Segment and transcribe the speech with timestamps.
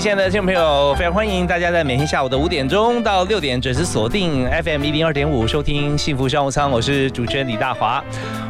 [0.00, 8.02] 亲爱的听众朋友，非常欢迎大家在每天下午的五点钟到六点准时锁定 FM 一零二点五收听幸福商务舱，我是主持人李大华。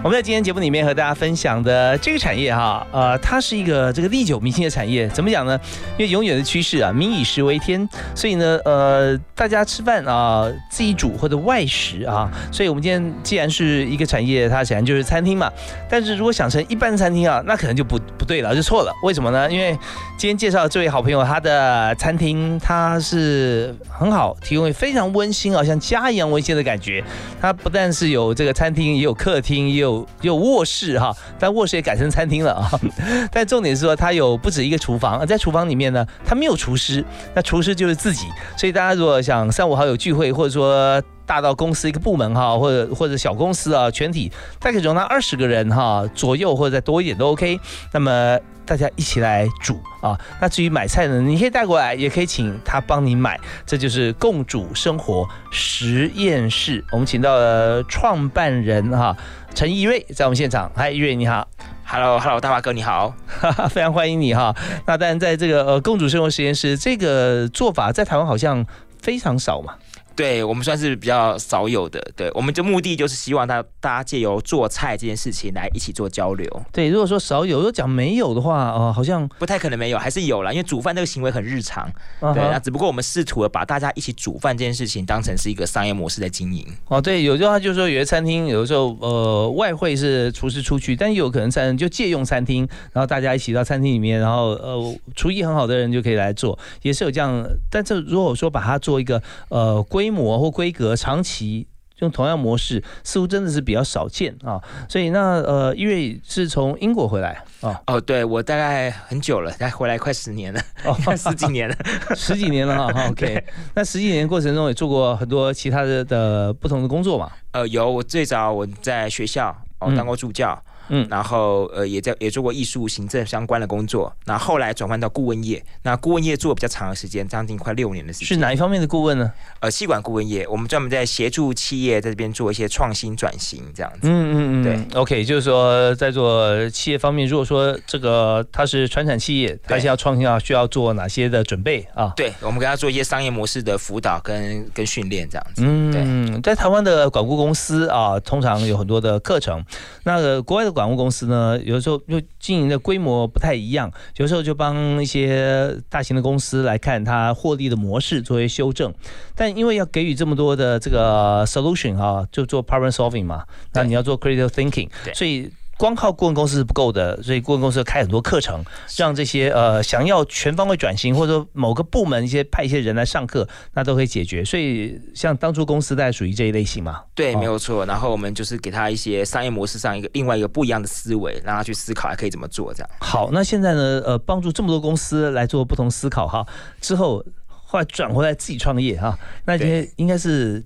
[0.02, 5.06] 我们在今天节目里面和大家分享的这个产业哈，呃，它是一个这个历久弥新的产业。
[5.08, 5.60] 怎么讲呢？
[5.98, 15.52] 因为永远的趋势啊，民以食为天，所以呢，呃，大家吃饭啊，自己煮或者外食啊，所以我们今天既然是一个产业，它显然就是餐厅嘛。
[15.86, 18.92] 但是如果想成一般餐厅啊，那可能就不不对了，就错了。
[19.02, 19.52] 为什么呢？
[19.52, 19.78] 因为
[20.16, 27.04] 今天介绍的这位好朋友，他的餐厅它是很好，提供非常温馨啊，像家一样温馨的感觉。
[27.38, 32.70] 它不但是有这个餐厅，也有客厅，也有有有卧室哈，但卧室也改成餐厅了啊。
[33.32, 38.26] 但重点是说，它有不止一个厨房，在厨房里面呢，它没有厨师，那厨师就是自己。
[38.56, 47.58] 所以大家如果想三五好友聚会，或者说大到公司一个部门哈，或者或者小公司啊，全体大概容纳二十个人哈左右，或者再多一点都 OK。
[47.92, 48.38] 那么。
[48.70, 50.16] 大家一起来煮啊！
[50.40, 53.36] 那至于买菜呢，你可以带过来，也可以请他帮你买。
[53.66, 56.84] 这就是共煮生活实验室。
[56.92, 59.16] 我们请到了创办人哈
[59.56, 60.70] 陈一瑞在我们现场。
[60.76, 61.48] 嗨，一瑞你好
[61.84, 63.12] ，Hello，Hello，大华哥你好，
[63.70, 64.54] 非常欢迎你哈。
[64.86, 68.64] 那当然，在这个呃共主生活实验室这个做法，在台湾好像
[69.02, 69.74] 非常少嘛。
[70.20, 76.46] 对我们算是比较少有的，对我们的目的就是希望大大家借由做菜这件事情来一起做交流。
[76.70, 81.90] 对，如果说少有，如果讲没有的话，呃，好像不太可能没有，还是有啦，因为煮饭这个行为很日常。
[82.20, 86.66] 对，那只不过我们试图的把大家一起煮饭这件事情当成是一个商业模式在经营。
[86.88, 97.42] 哦，对，有句话就是说，有些餐厅有的时候，呃，外汇是厨师出去，但有可能餐就借用餐厅，然后大家一起到餐厅里面，然后呃，厨艺很好的人就可以来做，也是有这样。
[97.70, 101.66] 但是如果说把它做一个呃规模或规格，长期
[102.00, 104.60] 用同样模式，似乎真的是比较少见啊。
[104.88, 107.80] 所以那呃，因为是从英国回来啊。
[107.86, 111.76] 哦，对我大概很久了，才回来快十年了，哦， 十几年了，
[112.16, 113.08] 十几年了哈。
[113.10, 113.44] OK，
[113.74, 117.30] 那十几年过程中也做过很多其他的的不同的工作嘛？
[117.52, 120.52] 呃，有，我最早我在学校哦当过助教。
[120.52, 120.70] 嗯，
[121.08, 128.28] 然后呃也在也做过艺术行政相关的工作，那后来转换到顾问业，那顾问业做比较长的时间，将近快六年的时间。
[128.28, 129.30] 是哪一方面的顾问呢？
[129.60, 134.00] 呃，气管顾问业，我们专门在协助企业在这边做一些创新转型这样子。
[134.02, 142.12] 嗯嗯嗯，对，OK，就是说在做企业方面，如果说这个它是传产企业，它是要创新啊需要做哪些的准备啊？
[142.16, 145.62] 对，我们给他做一些商业模式的辅导跟跟训练这样子。
[145.64, 149.64] 嗯，在台湾的管顾公司啊，通常有很多的课程，
[150.02, 150.70] 那个国外的。
[150.79, 158.94] 管务公司呢，有的时候就经营的规模不太一样，有时候就帮一些大型的公司来看它获利的模式作为修正，
[159.34, 165.50] 但因为要给予这么多的这个 solution 啊，就做 problem solving 嘛，那你要做 creative thinking，所以。
[165.80, 168.62] 光靠顾问公司是不够的，所以顾问公司要开很多课程，
[168.98, 174.44] 让这些呃想要全方位转型，或者说某个部门一些派一些人来上课，那都可以解决。
[174.44, 177.02] 所以像当初公司大概属于这一类型嘛？
[177.14, 177.86] 对，没有错。
[177.86, 182.90] 然后我们就是给他一些商业模式上一个另外一个不一样的思维，让他去思考还可以怎么做这样。
[183.00, 184.02] 好，那现在呢？
[184.04, 186.46] 呃，帮助这么多公司来做不同思考哈，
[186.82, 190.62] 之后后来转回来自己创业哈，那些应该是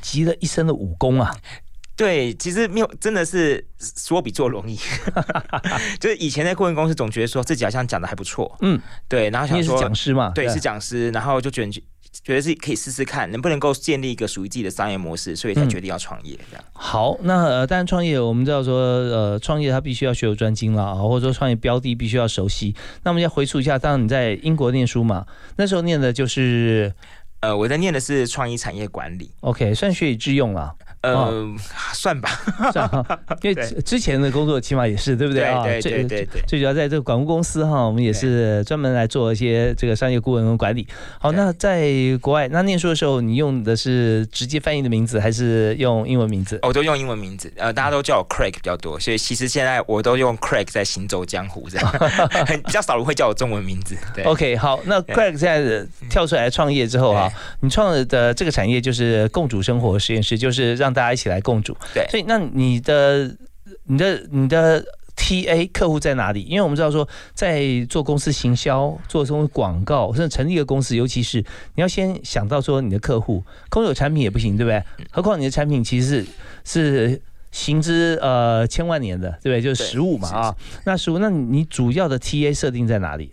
[0.00, 1.32] 集了一身的武功啊。
[1.96, 4.78] 对，其实没有，真的是说比做容易。
[5.98, 11.72] 就是以前在顾问公司，总觉得说自己好像讲的还不错，嗯，对，然后想说讲师嘛，对，是讲师，然后就觉得
[12.22, 16.64] 觉得是可以试试看，能不能够建立一个属于自己的商业模式，所以才决定要创业这样。
[16.74, 22.74] 好，那呃，当然创业，我们知道说，呃，创业它必须要学有专精了啊，或者说创业标的必须要熟悉。
[23.04, 25.26] 那我们要回溯一下，当然你在英国念书嘛，
[25.56, 26.92] 那时候念的就是，
[27.40, 30.74] 呃，我在念的是创意产业管理，OK，算学以致用了。
[31.14, 31.54] 呃，
[31.92, 32.30] 算吧，
[32.72, 35.62] 算哈，因为之前的工作起码也是对不对啊？
[35.62, 40.86] 对对对对，最主要在这个管务公司哈，我们也是专门来做一些这个商业顾问跟管理。
[41.18, 46.58] 好，那在国外那念书的时候，你用的是直接翻译的名字，还是用英文名字？
[46.62, 51.88] 我都用英文名字，呃，大家都叫我 Craig 比较多，所以其实现在我都用 Craig 在行走江湖这样，
[52.46, 53.96] 很比较少人会叫我中文名字。
[54.14, 57.30] 对，OK，好，那 Craig 现在跳出来创业之后哈，
[57.60, 63.36] 你创的这个产业就是共主生活实验室，就是让大家一起来共主，对，所以那你的、
[63.84, 64.82] 你的、你的
[65.14, 66.40] TA 客户在哪里？
[66.42, 71.38] 因为我们知道说，在做公司行销、做这种广告，甚至成立一个公司，尤其是
[71.74, 74.82] 你要先想到说你的客户，空有产品也不行，对不对？
[75.10, 76.24] 何况你的产品其实
[76.64, 77.22] 是是
[77.52, 79.62] 行之呃千万年的，对不对？
[79.62, 80.56] 就是实物嘛啊。
[80.84, 83.30] 那实物，那你主要的 TA 设定在哪里？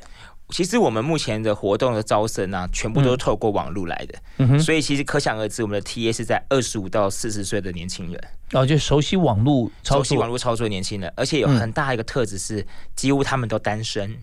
[0.53, 12.63] 其实我们目前的活动的招生啊，全部都是透过网络来的，所以其实可想而知，我们的 TA 是在二十五到四十岁的年轻人，哦，就熟悉网络熟悉网络操作的年轻人，而且有很大一个特质是，
[12.95, 14.15] 几乎他们都单身。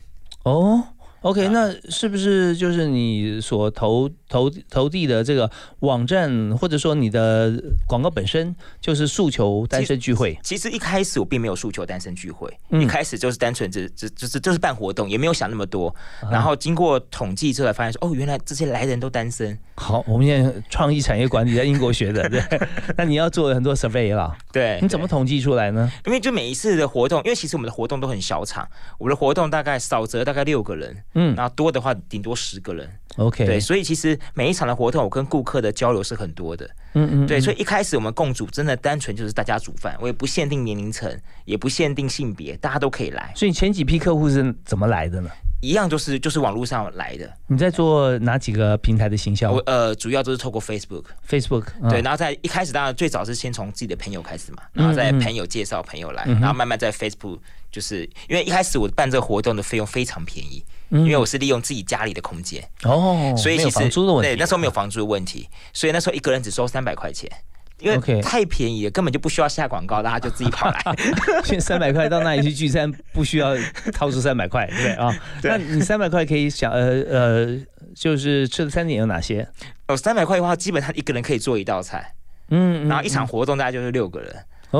[0.44, 0.84] 哦。
[1.22, 5.50] OK，那是不是就是你所投投投递的这个
[5.80, 7.52] 网站，或者说你的
[7.86, 10.38] 广告本身就是诉求单身聚会？
[10.42, 15.94] 其实一开始我并没有诉求单身聚会，一开始就是单纯只只就是就是办活动，也没有想那么多。
[16.30, 19.58] 然后经过统计之后，发现说哦，原来这些来人都单身。
[19.76, 22.42] 好，我们现在创意产业管理在英国学的，对。
[22.96, 24.78] 那你要做很多 survey 了，对。
[24.80, 25.90] 你怎么统计出来呢？
[26.06, 28.66] 因为就每一次的活动，因为其实我们的活动都很小场，
[28.98, 30.96] 我们的活动大概少则大概六个人。
[31.14, 41.10] 嗯，然后多的话顶多十个人，OK，对，所以其实每一场的活动，我跟顾客的交流是很多的，嗯嗯，对，所以一开始我们共煮真的单纯就是大家煮饭，我也不限定年龄层，
[41.44, 43.32] 也不限定性别，大家都可以来。
[43.34, 45.30] 所以前几批客户是怎么来的呢？
[45.62, 47.30] 一样就是就是网络上来的。
[47.46, 49.52] 你在做哪几个平台的行销？
[49.52, 57.40] 我呃，主要都是透过 Facebook，Facebook 对，然后在一开始当然最早是先从自己的朋友开始嘛，然后在朋友介绍朋友来，然后慢慢在 Facebook，
[57.70, 60.64] 就是因为一开始我办这个活动的费用非常便宜。
[60.90, 63.88] 因为我是利用自己家里的空间哦，所以其实
[64.20, 67.30] 对那时候没有房租的问题，所以那时候一个人只收三百块钱，
[67.78, 70.80] 因为太便宜了，根本就不需要下广告，大家就自己跑来。
[71.44, 73.56] 现三百块到那里去聚餐，不需要
[73.92, 75.16] 掏出三百块，对不对啊？
[75.44, 77.58] 那你三百块可以想呃呃，
[77.94, 79.48] 就是吃的餐点有哪些？
[79.86, 82.14] 哦，三百块的话，基本上一个人可以做一道菜，
[82.48, 84.34] 嗯，然后一场活动大概就是六个人。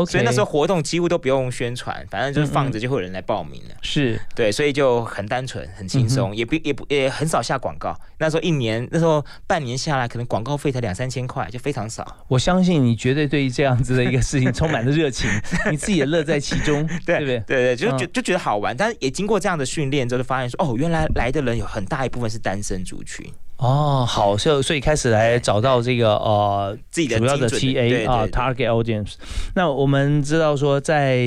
[0.07, 3.75] 所以那时候活动几乎都不用宣传，反正就是放着就会有人来报名了。
[3.83, 7.95] 是对，所以就很单纯、很轻松，也不也不也很少下广告。
[8.19, 12.07] 那时候一年，那时候半年下来，可能广告费才两三千块，就非常少。
[12.29, 15.29] 我相信你绝对对于这样子的一个事情充满了热情，
[15.71, 17.39] 你自己也乐在其中， 对不对？
[17.41, 18.77] 对对，就就就觉得好玩。
[18.77, 23.27] 但是也经过这样的训练之后，就发现说，哦，原来来的人有很大一部分是单身族群。
[23.61, 29.13] 哦，好，所以所以开始来找到这个呃自己的主要的 TA 啊，target audience。
[29.55, 31.21] 那我们知道说，在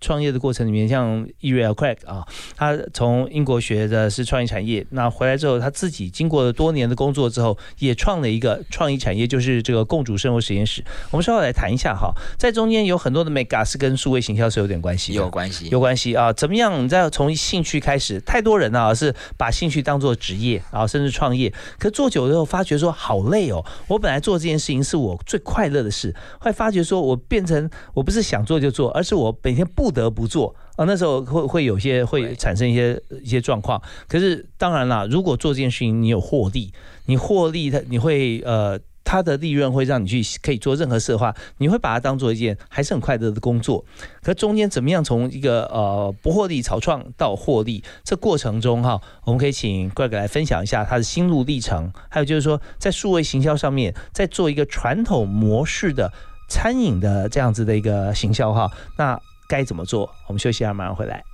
[0.00, 2.24] 创业的过程里面，像 Ereal Craig 啊，
[2.56, 10.84] 他从英国学的是创意产业，那回来之后，他自己经过了多年的工作之后，也创了一个创意产业，就是这个共主生活实验室。
[11.10, 16.32] 我们稍后来谈一下哈，在中间有很多的 mega 是跟数位行销是有点关系，有关系，有关系啊。
[16.32, 16.84] 怎么样？
[16.84, 21.52] 你再从兴趣开始，太多人啊是把兴趣当做职业，然后甚至创业。
[21.80, 23.64] 可做久了之后，发觉说好累哦。
[23.88, 30.84] 我本来做这件事情是我最快乐的事，后来发觉说我变成我不是想做就做，而是我每天不得不做啊。
[30.84, 33.82] 那时候会会有些会产生一些一些状况。
[34.06, 36.72] 可是当然啦，如果做这件事情你有获利，
[37.06, 38.78] 你获利它你会呃。
[39.04, 43.84] 它的利润会让你去可以做任何事的话，你会把它当做一件还是很快乐的工作。
[44.22, 51.92] 可中间怎么样从一个呃不获利草创到获利，这过程中哈，我们可以请 Greg 来分享一下他的心路历程。
[52.08, 56.12] 还有就是说，在数位行销上面，在做一个传统模式的
[56.48, 60.08] 餐饮的这样子的一个行销哈，那该怎么做？
[60.28, 61.24] 我们休息一下，马上回来。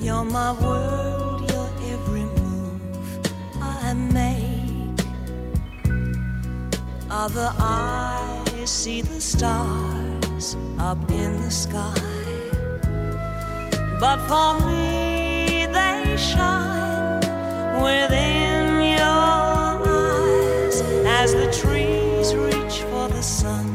[0.00, 2.80] Your my world, your every move
[3.60, 5.00] I make.
[7.10, 11.94] Other eyes see the stars up in the sky.
[13.98, 17.20] But for me, they shine
[17.82, 23.66] within your eyes as the trees reach for the sun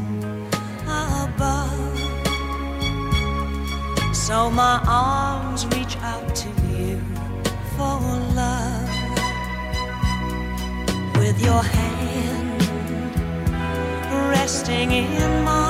[0.86, 2.00] above.
[4.14, 7.00] So my arms reach out to you
[7.76, 7.98] for
[8.36, 8.90] love
[11.16, 12.60] with your hand
[14.30, 15.63] resting in mine.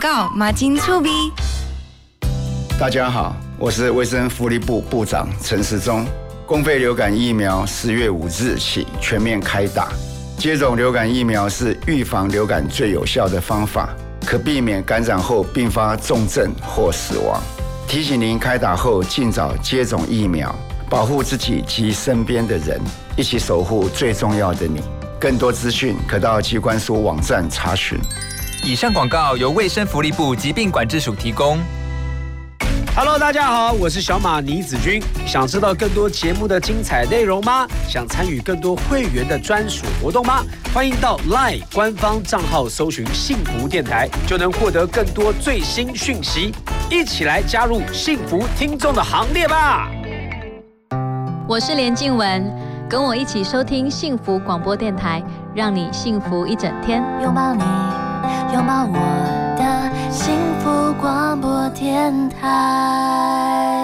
[0.00, 1.10] 告，马金粗逼。
[2.78, 6.06] 大家好，我是卫生福利部部长陈时中。
[6.46, 9.92] 公费流感疫苗十月五日起全面开打。
[10.38, 13.90] 接种流感疫苗是预防流感最有效的方法，
[14.24, 17.38] 可避免感染后并发重症或死亡。
[17.86, 20.54] 提醒您开打后尽早接种疫苗，
[20.88, 22.80] 保护自己及身边的人，
[23.18, 24.80] 一起守护最重要的你。
[25.20, 27.98] 更多资讯可到机关署网站查询。
[28.62, 31.58] 以上广告由卫生福利部疾病管制署提供。
[32.94, 35.02] Hello，大家好，我是小马倪子君。
[35.26, 37.66] 想知道更多节目的精彩内容吗？
[37.88, 40.44] 想参与更多会员的专属活动吗？
[40.74, 46.52] 欢迎到 LINE 官方账号搜寻“幸福电台”，就能获得更多最新讯息。
[46.90, 49.88] 一起来加入幸福听众的行列吧！
[51.48, 52.44] 我是连静文，
[52.90, 55.22] 跟我一起收听幸福广播电台，
[55.54, 57.02] 让你幸福一整天。
[57.22, 57.62] 拥抱你，
[58.52, 58.94] 拥抱我
[59.58, 63.79] 的幸福广播电台。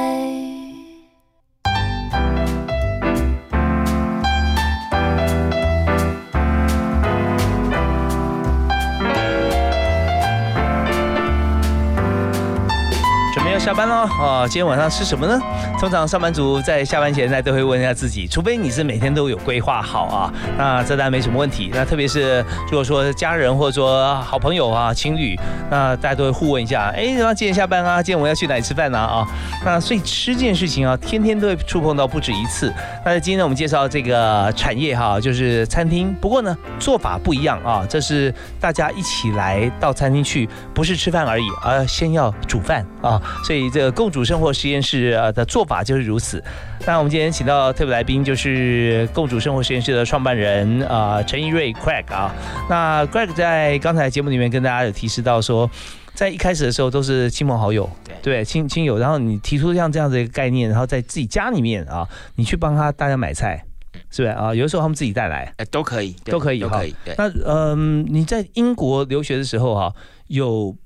[13.67, 14.47] 下班喽啊！
[14.47, 15.41] 今天晚上吃什么呢？
[15.81, 21.73] 通常上班族在下班前呢都会问一下自己，除非你是每天都有规划好啊，那这当然没什么问题。
[21.75, 22.39] 那特别是
[22.71, 25.37] 如果说家人或者说好朋友啊、情侣，
[25.69, 28.01] 那大家都会互问一下，哎，那今天下班啊？
[28.01, 28.99] 今天我们要去哪里吃饭呢？
[29.01, 29.27] 啊，
[29.65, 32.73] 那所以吃这件事情啊，天天都会触碰到不止一次。
[33.05, 43.56] 那今天我们介绍这个产业哈，就是餐厅，不过呢做法不一样啊，这是大家一起来到餐厅去，不是吃饭而已，而先要煮饭啊，所以。
[43.57, 46.45] 所以这个共主生活实验室啊的做法就是如此。
[46.87, 52.35] 那我们今天请到特别来宾就是共主生活实验室的创办人啊陈一瑞 Craig 啊。
[52.69, 55.71] 那 Craig 在刚才节目里面跟大家有提示到说，
[56.13, 57.89] 在一开始的时候都是亲朋好友，
[58.21, 63.65] 对亲亲友，然后你提出像这样的一个概念，然后在自己家里面啊，你去帮他大家买菜，
[64.11, 64.55] 是不是啊？
[64.55, 66.95] 有的时候他们自己带来，哎，都可以，都可以，都可以。
[67.17, 69.95] 那嗯，你在英国留学的时候哈，
[70.27, 70.77] 有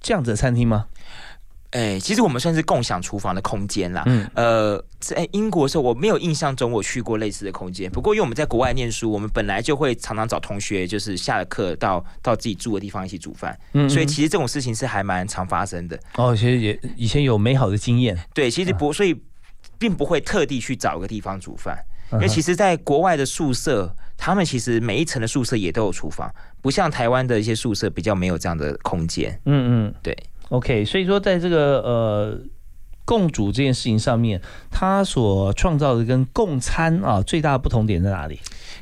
[0.00, 0.84] 这样子的餐厅吗？
[1.72, 4.02] 哎，其实我们算是共享厨房的空间啦。
[4.06, 7.90] 嗯，呃，在英国的时候，我没有印象中我去过类似的空间。
[7.90, 13.58] 不过，因为我们在国外念书，我们本来就会常常找同学，就是下了课到到自己住的地方一起煮饭。
[13.74, 16.00] 嗯，所以其实这种事情是还蛮常发生的。
[16.14, 18.18] 哦，其实也以前有美好的经验。
[18.32, 19.14] 对，其实不，所以
[19.78, 21.78] 并不会特地去找个地方煮饭，
[22.12, 29.38] 因为其实在国外的宿舍，他们其实每一层的宿舍也都有厨房，不像台湾的一些宿舍比较没有这样的空间。
[29.44, 30.16] 嗯嗯，对。
[30.50, 32.40] OK，所以说在这个呃
[33.04, 34.40] 共煮这件事情上面，
[34.70, 38.40] 它所创造的跟共餐啊最大的不同点在哪里？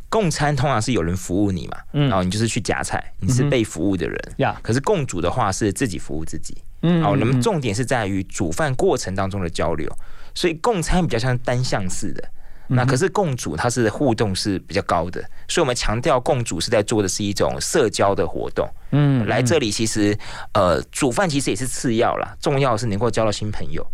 [0.09, 4.57] 共餐通常是有人服务你嘛，嗯，然后你就是去夹菜，你是被服务的人呀。
[4.63, 9.91] 可是共煮的话是自己服务自己，嗯，好，那么重点是在于煮饭过程当中的交流，
[10.35, 12.23] 所以共餐比较像单向式的。
[12.69, 18.69] 那可是共主，它是互动是比较高的，所以我们强调共主是在做的是一种社交的活动。
[18.91, 20.17] 嗯，来这里其实
[20.53, 23.87] 呃煮饭其实也是次要啦，重要是能够交到新朋友。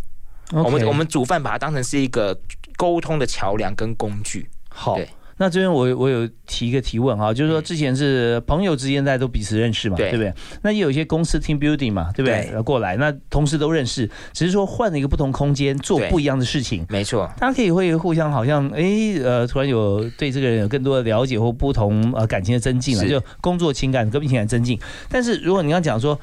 [0.51, 2.37] 我们我们煮饭把它当成是一个
[2.77, 4.49] 沟通的桥梁跟工具。
[4.69, 4.97] 好。
[5.43, 10.33] 那这边我我有提一个提问哈，就是说之前是朋友之间大家都彼此认识嘛，对不对？
[10.61, 12.61] 那也有一些公司 team building 嘛，对不对？
[12.61, 17.29] 过来，那同事都认识，只是说换了一个不同空间做不一样的事情，没错。
[17.37, 24.79] 大家可以会互相好像哎呃，突然有对这个人有更多的了解或不同呃感情的增进了，就工作情感、革命情感增进。
[25.09, 26.17] 但是如果你要讲说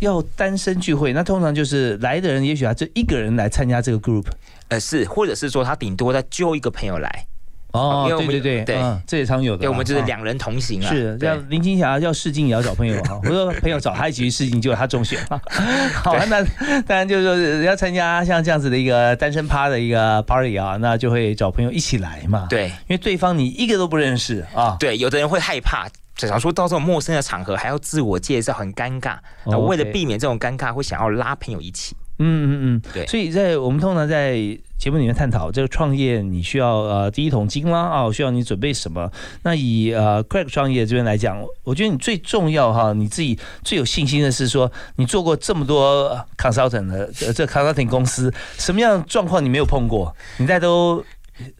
[0.00, 4.24] 要单身聚会，那通常就是来的人也许他就一个人来参加这个 group，
[4.68, 7.26] 呃是，或者是说他顶多再揪一个朋友来。
[7.74, 9.62] 哦，对对对对，这也常有的。
[9.62, 10.88] 对，我们就是两人同行啊。
[10.88, 13.18] 是，要林青霞要试镜也要找朋友啊。
[13.24, 15.20] 我说朋友找他一起去试镜，就他中选。
[15.92, 16.40] 好，那
[16.82, 22.46] 当然就是说要参加像这样子的一个单身趴的一个 party 啊，那就会找朋友一起来嘛。
[22.48, 24.76] 对，因为对方你一个都不认识啊。
[24.78, 29.16] 对，有的人会害怕，假如说到这种陌生的场合还要自我介绍，很尴尬。
[29.46, 31.96] 那为了避免这种尴尬，会想要拉朋友一起。
[32.20, 33.04] 嗯嗯嗯，对。
[33.08, 34.36] 所以在我们通常在
[34.78, 39.10] 节目里面探讨这个创业，你需要呃第一桶金啦啊，需要你准备什么？
[39.42, 50.14] 那以呃 Craig 创业这边来讲，我觉得你最重要哈，你自己最有信心的是说，你做过这么多 consultant 的这 consulting 公司，什么样的状况你没有碰过？
[50.36, 51.02] 你在都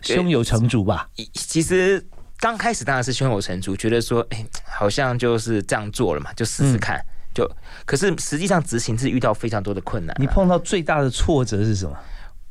[0.03, 1.09] 胸有成竹吧？
[1.33, 2.05] 其实
[2.39, 7.01] 刚开始当然是胸有成竹，觉得说哎，好像就是这样做了嘛，就试试看。
[7.33, 7.51] 就
[7.85, 10.15] 可是实际上执行是遇到非常多的困难。
[10.21, 11.97] 你碰到最大的挫折是什么？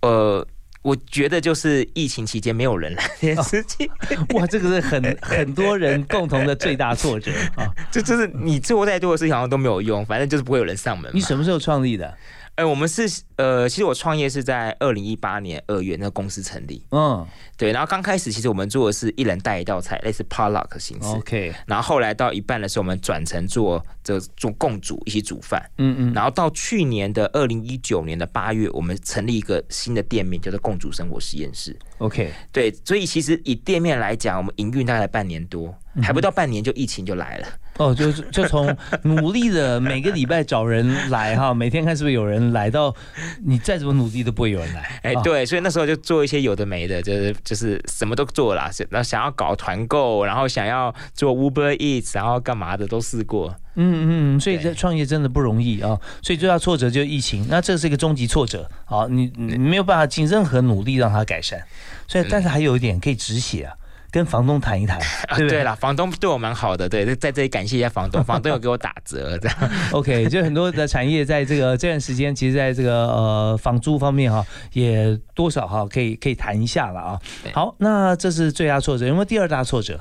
[0.04, 0.46] 呃，
[0.82, 3.90] 我觉得就是疫情期间没有人来这件事情，
[4.36, 7.72] 哇，这个是很 很多人共同的最大挫折啊！
[7.90, 11.10] 就就是你做再多的事情好像都没有用，反正就是不会有人上门。
[11.14, 12.16] 你什么时候创立的？
[12.56, 16.86] 哎，我们是呃，其实我创业是在二零一八年二月，那个公司成立。
[16.92, 17.26] 嗯，
[17.58, 17.72] 对。
[17.72, 21.08] 然后刚开始其实我们做的是一人带一道菜，类似 potluck 形式。
[21.08, 21.52] OK。
[21.66, 25.68] 然后后来到一半的时候，我们转成做这做共煮，一起煮饭。
[25.80, 26.14] 嗯嗯。
[26.14, 31.76] 然后到去年的二零一九年的八月，我们成立一个新的店面，叫做共煮生活实验室。
[32.04, 32.32] OK。
[32.52, 35.74] 对，所以其实以店面来讲，我们营运大概半年多。
[36.02, 42.92] 还不到半年就疫情就来了哦，就就从 努力的每个礼拜找人来哈，每天看是不是有人来到，
[43.46, 45.00] 你再怎么努力都不会有人来。
[45.04, 53.56] 哎，对，所以那时候就做一些有的没的，就是就是什么都做了，然后想要搞团购，然后想要做 Uber Eats，然后干嘛的都试过。
[53.76, 61.62] 嗯嗯，所以这创业真的不容易啊，所以最大挫折就是疫情，那这是一个终极挫折好，你你没有办法尽任何努力让它改善，
[62.08, 63.74] 所以但是还有一点可以止血啊。
[64.12, 65.00] 跟房东谈一谈，
[65.50, 69.58] 对了，房东对我蛮好的，对，在这里感谢一下房东， 房东有给我打折，这样。
[69.92, 77.20] OK，就很多的产业在这个这段时间，其实在这个呃房租方面哈，也多少哈可以可以谈一下了啊。
[77.54, 80.00] 好，那这是最大挫折，有没有第二大挫折？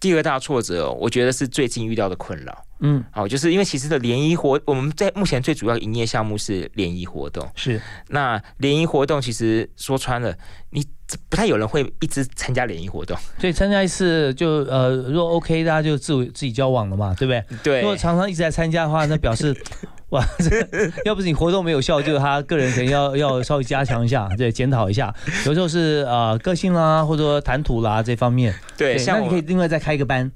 [0.00, 2.64] 第二大挫折，我觉得是最近遇到的困扰。
[2.80, 7.46] 嗯，好，就是因为其实的联谊活，我们在目前最主要营业项目是联谊活动。
[7.54, 10.34] 是，那联谊活动其实说穿了，
[10.70, 10.84] 你
[11.28, 13.16] 不太有人会一直参加联谊活动。
[13.38, 17.44] 所以参加一次就呃，如果 OK，大家就自自己交往了嘛，对不对？
[17.62, 17.80] 对。
[17.80, 19.56] 如果常常一直在参加的话，那表示。
[20.08, 20.66] 哇，这
[21.04, 25.14] 要不是你活动没有效，就是他个人可能要要稍微加强一下，对，检讨一下。
[25.44, 28.54] 有时候是呃个性啦，或者说谈吐啦这方面。
[28.74, 30.32] 对，那你可以另外再开一个班，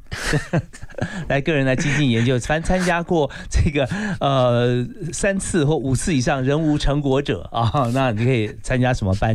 [1.29, 2.32] 来个人来精进研究。
[2.41, 3.85] 凡参加过这个
[4.21, 9.35] 呃三次或五次以上人无成果者啊，那你可以参加什么班？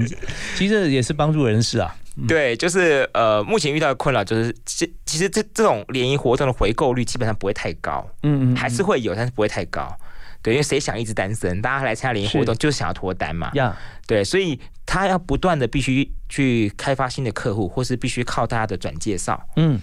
[0.55, 1.95] 其实也是帮助人士啊。
[2.27, 9.95] 对，就是呃目前遇到的困扰就是，其其实这这种联谊活动的回购率基本上不会太高，嗯嗯，还是会有，但是不会太高。
[10.41, 11.61] 对，因为谁想一直单身？
[11.61, 13.51] 大家来参加联谊活动就是想要脱单嘛。
[13.53, 13.75] 呀，
[14.07, 19.39] 对，所以他要不断的必须去开发新的客户，或是必须靠大家的转介绍。
[19.57, 19.79] 嗯，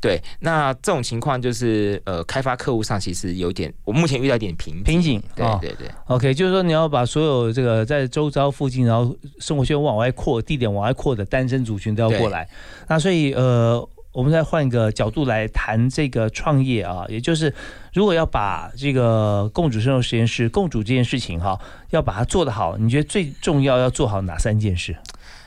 [0.00, 0.20] 对。
[0.40, 5.22] 那这种情况就是呃，开发客户上其实有点，我目前遇到一点瓶瓶颈。
[5.34, 5.88] 对对对。
[6.06, 12.48] OK，就是说你要把所有这个在周遭附近，然后生活圈往外扩，地点往外扩的单身族群都要过来。
[12.88, 13.88] 那所以呃。
[14.10, 17.54] 我们再换一个角度来谈这个创业啊，也就是
[17.92, 21.56] 如果要把这个共主生活实验室共主这件事情哈，
[21.90, 24.96] 要把它做得好，你觉得最重要要做好哪三件事？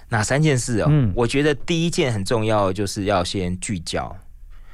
[0.09, 0.85] 哪三件事哦？
[0.89, 4.15] 嗯，我觉得第一件很重要，就是要先聚焦。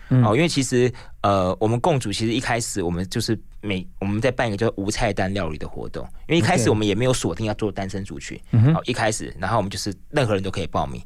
[0.10, 0.92] 哦，因为其实
[1.22, 8.40] 呃，我们共主其实一开始我们就是每我们在办一个叫无菜单料理的活动，因为一开始我们也没有锁定要做单身族群，
[8.74, 11.02] 好一开始，然后我们就是任何人都可以报名。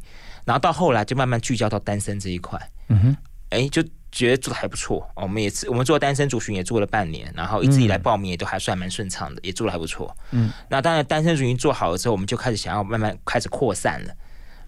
[0.45, 2.59] 然后到后来就慢慢聚焦到单身这一块，
[2.89, 3.17] 嗯哼，
[3.49, 5.07] 哎，就觉得做的还不错。
[5.15, 10.15] 我们也是，我们做单身族群也做了半年，然后一直以来报名也都还算蛮顺畅的，也做的还不错。
[10.31, 14.13] 嗯，那当然单身族群做好了之后，我们就开始想要慢慢开始扩散了。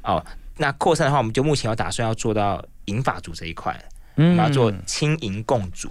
[0.03, 0.23] 哦，
[0.57, 3.73] 那扩散的话，我们就目前要打算要做到银发族这一块，
[4.15, 5.89] 嗯，要做青银共主，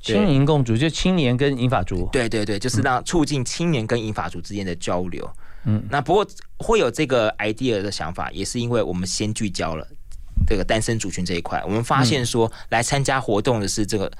[0.00, 5.30] 青银共主就青年跟银发族，对对对，就是让促进青年跟银发族之间的交流。
[5.64, 6.26] 嗯，那不过
[6.58, 9.86] 会有这个 idea 的想法，也是因为我们先聚焦了
[10.46, 11.62] 这个单身族群这一块。
[11.64, 14.10] 我们发现说，来参加活动的是这个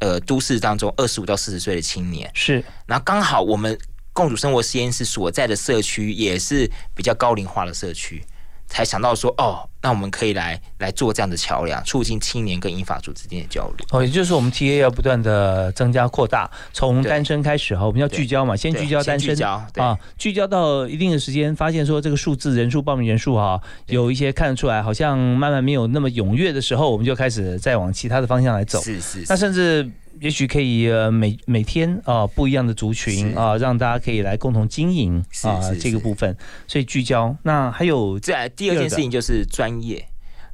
[0.00, 2.62] 呃都市当中二十五到四十岁的青年，是。
[2.86, 3.76] 然后刚好我们
[4.12, 8.22] 共主生活实验室所在的社区也是比较高龄化的社区。
[8.70, 13.86] 才想到说哦，那我们可以来来做这样的桥梁，促进青年跟英法族之间的交流。
[13.90, 19.36] 哦，也就是我们 TA 要不断的增加扩大，从单身开始哈，我们要聚焦嘛，先聚焦单身
[19.76, 28.80] 啊，聚焦到一定的时间，发现说这个数字人数报名人数哈，有一些看得出来好像慢慢没有那么踊跃的时候，我们就开始再往其他的方向来走。
[28.80, 29.90] 是是，那甚至。
[30.20, 37.34] 也许可以呃每每天啊不一样的族群啊，让大家可以来共同经营啊这个部分，所以聚焦。
[37.42, 40.06] 那还有在第二件事情就是专业，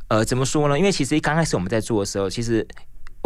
[0.08, 0.78] 呃怎么说呢？
[0.78, 2.66] 因为其实刚开始我们在做的时候，其实。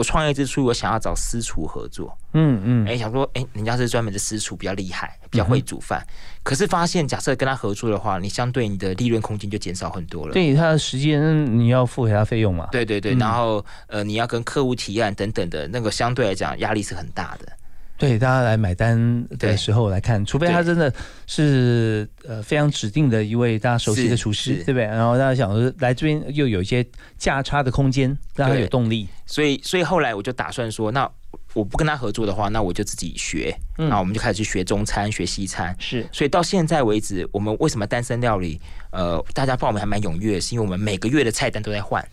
[0.00, 6.02] 我创业之初，我想要找私厨合作，嗯嗯，哎，想说，哎，人家是专门的私厨，比较厉害，比较会煮饭。
[6.42, 10.32] 可是发现，假设跟他合作的话，你相对你的利润空间就减少很多了。
[10.32, 12.66] 对他的时间，你要付给他费用嘛？
[12.72, 17.46] 对对对，然后呃，你要跟客户提案等等的那个，相对来讲压力是很大的。
[18.00, 20.92] 对，大家来买单的时候来看，除非他真的
[21.26, 24.84] 是呃非常指定的一位大家熟悉的厨师，对不对？
[24.84, 26.84] 然后大家想说来这边又有一些
[27.18, 29.06] 价差的空间，让他有动力。
[29.26, 31.08] 所以，所以后来我就打算说，那
[31.52, 35.76] 我不跟他合作的话，那我就自己学，嗯那我们就开始去学中餐、学西餐。
[35.78, 38.60] 是，所以到现在为止，我们为什么单身料理？
[38.92, 42.04] 呃，大家报名还蛮踊跃，是因为我们每个月的菜单都在换。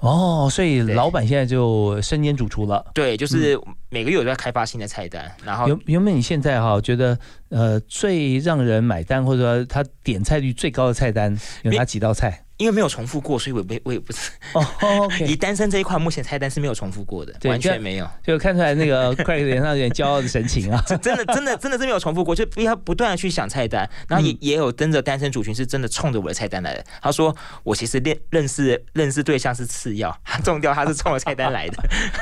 [0.00, 2.84] 哦，所以老板现在就身兼主厨了。
[2.94, 3.58] 对，就是
[3.88, 5.30] 每个月都在开发新的菜单。
[5.44, 12.44] 然后有有没有你现在哈觉得呃最让人买单或者说他点菜率最高的菜单有哪几道菜？
[12.58, 14.30] 因为没有重复过，所以我不我也不 是。
[14.52, 15.08] 哦。
[15.26, 18.08] 以单身这一块，目前菜单是没有重复过的，完全没有。
[18.22, 20.82] 就看出来那个 Craig 脸上有点骄傲的神情啊！
[20.86, 23.88] 真的，真的，真的是没有重复过，就不要不断的去想菜单。
[24.06, 26.84] 然后也也有跟着单身族群是真的冲着我的菜单来的。
[27.00, 31.76] 他说我其实认认识认识对象是次要，他中掉他是冲着菜单来的。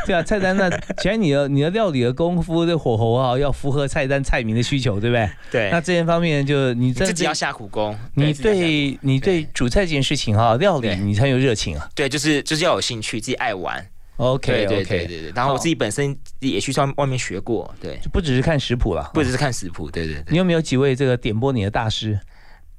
[0.07, 0.68] 对啊，菜单那
[0.99, 5.31] 其实你的你的料理的功夫的火候啊，要符合菜单菜名的需求，对不对？
[5.51, 5.70] 对。
[5.70, 7.96] 那这些方面就你自己要下苦功。
[8.14, 10.94] 你对你对煮菜这件事情哈，料理。
[10.96, 11.86] 你才有热情啊！
[11.94, 13.86] 对，就是就是要有兴趣，自己爱玩。
[14.16, 15.32] OK，对对对对对。
[15.34, 19.90] 然后我自己本身也去上外面学过，对，就不只是看食谱了，不只是看食谱。
[19.90, 20.24] 对对对。
[20.30, 22.18] 你有没有几位这个点播你的大师？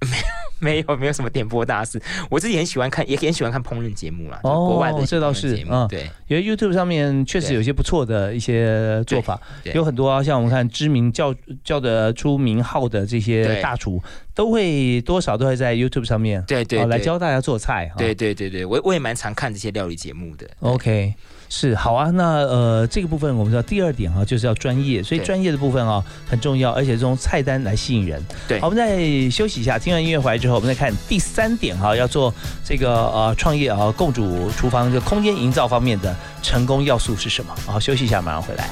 [0.01, 0.23] 没有，
[0.61, 2.01] 没有，没有什么点播大事。
[2.29, 4.39] 我自己很喜欢看，也很喜欢看烹饪节目啦。
[4.43, 9.39] 哦，国外的这倒是嗯，对，因为 YouTube 上面确实有些不错的一些做法，
[9.73, 14.01] 有很多啊，像我们看知名叫叫得出名号的这些大厨。
[14.37, 17.91] 都会多少都会在 YouTube 上面，对对，来教大家做菜。
[17.97, 20.47] 对对对对，我我也蛮常看这些料理节目的。
[20.59, 21.11] OK，
[21.49, 22.09] 是好啊。
[22.11, 28.21] 那呃，这个部分我们知道第二点啊，就是要专业，所以专业的部分啊很重要，而且用菜单来吸引人。
[28.47, 28.97] 对，好，我们再
[29.29, 32.33] 休息一下，听完音乐回来之后，我们再看第三点哈，要做
[32.63, 37.55] 这个呃创业啊，共主厨房的空间营造方面的成功要素是什么？
[37.65, 38.69] 好，休息一下，马上回来。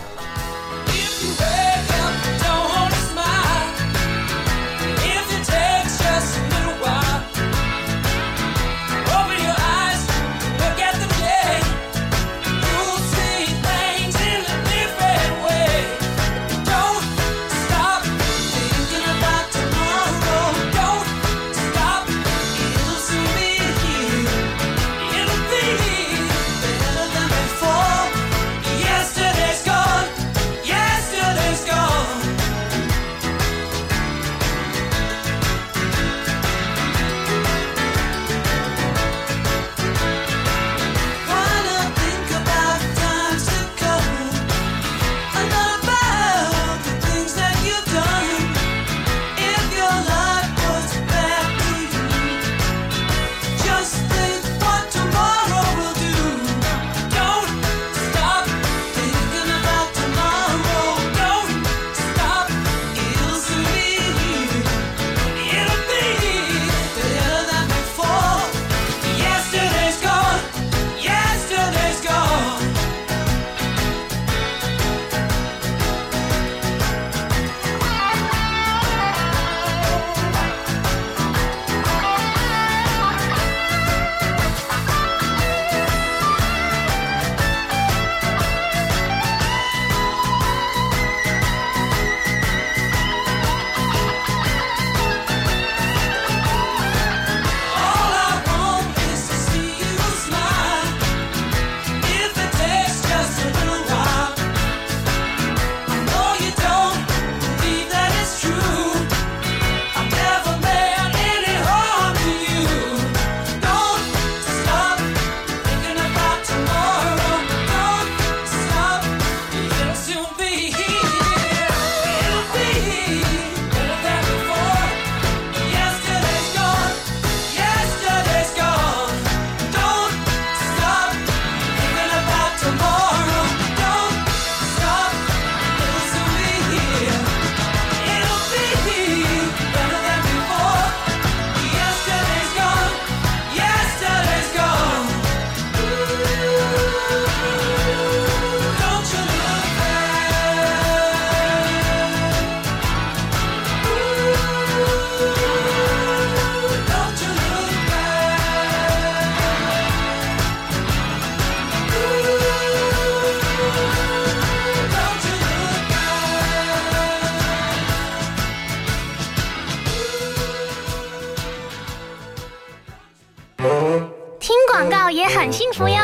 [174.76, 175.96] 广告也很幸福哟。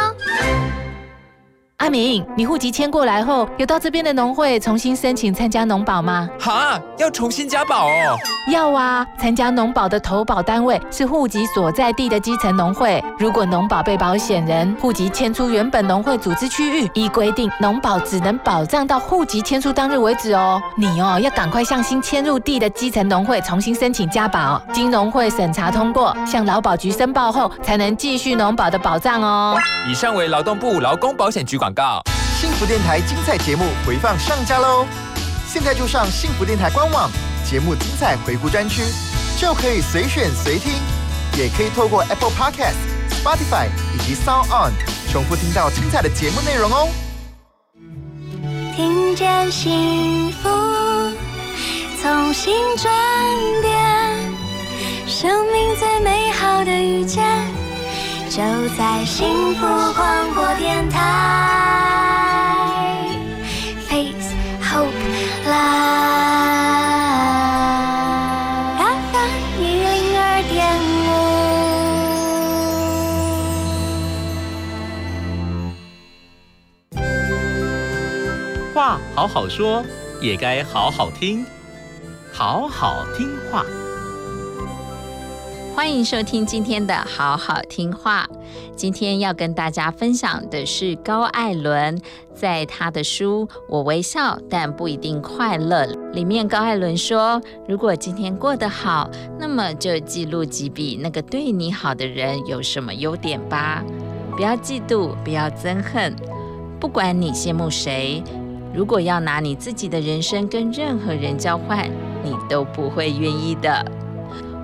[1.82, 6.30] 阿明，你户籍迁过来后，有到这边的农会重新申请参加农保吗？
[6.40, 8.16] 哈，要重新加保哦。
[8.52, 13.04] 要啊，参加农保的投保单位是户籍所在地的基层农会。
[13.18, 20.62] 如果农保被保险人户籍迁出原本农会组织区域，依规定，农保只能保障到户籍迁出当日为止哦。
[20.78, 29.58] 你哦，要赶快向新迁入地的基层农会重新申请加保，经农会审查通过，向劳保局申报后，才能继续农保的保障哦。
[29.90, 32.02] 以上为劳动部劳工保险局广告。
[32.40, 34.86] 幸福电台精彩节目回放上架喽！
[35.48, 37.10] 现在就上幸福电台官网，
[37.46, 38.82] 节目精彩回顾专区，
[39.40, 40.74] 就可以随选随听，
[41.38, 42.76] 也可以透过 Apple Podcast、
[43.10, 44.74] Spotify 以及 Sound On
[45.12, 46.90] 重复听到精彩的节目内容哦。
[48.76, 50.50] 听见幸福，
[52.02, 52.92] 从心转
[53.62, 54.20] 变，
[55.08, 57.24] 生命最美好的遇见，
[58.32, 58.42] 就
[58.78, 59.60] 在幸福
[59.94, 60.98] 广播电台。
[63.90, 64.88] Face Hope
[65.46, 65.52] Live
[68.78, 70.56] FM 一零二点
[76.94, 76.96] 五。
[78.74, 79.84] 话好好说，
[80.22, 81.46] 也该好好听，
[82.32, 83.66] 好好听话。
[85.74, 88.28] 欢迎收听今天的好好听话。
[88.76, 92.00] 今天要跟大家分享的是高艾伦
[92.36, 103.82] 在他的书《我微笑但不一定快乐》里面，高艾伦说：“如果今天过得好，那么就记录几笔那个对你好的人有什么优点吧，
[104.36, 106.14] 不要嫉妒，不要憎恨。
[106.80, 108.22] 不管你羡慕谁，
[108.74, 111.90] 如果要拿你自己的人生跟任何人交换，
[112.24, 113.84] 你都不会愿意的。”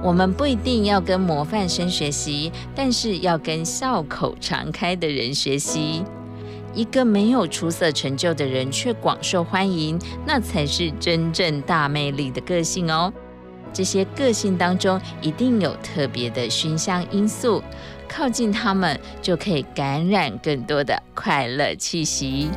[0.03, 6.03] 我们不一定要跟模范生学习，但是要跟笑口常开的人学习。
[6.73, 13.11] 一个没有出色成就的人却广受欢迎，那才是真正大魅力的个性哦。
[13.73, 17.63] 这些个性当中一定有特别的熏香因素，
[18.07, 22.49] 靠近他们就可以感染更多的快乐气息。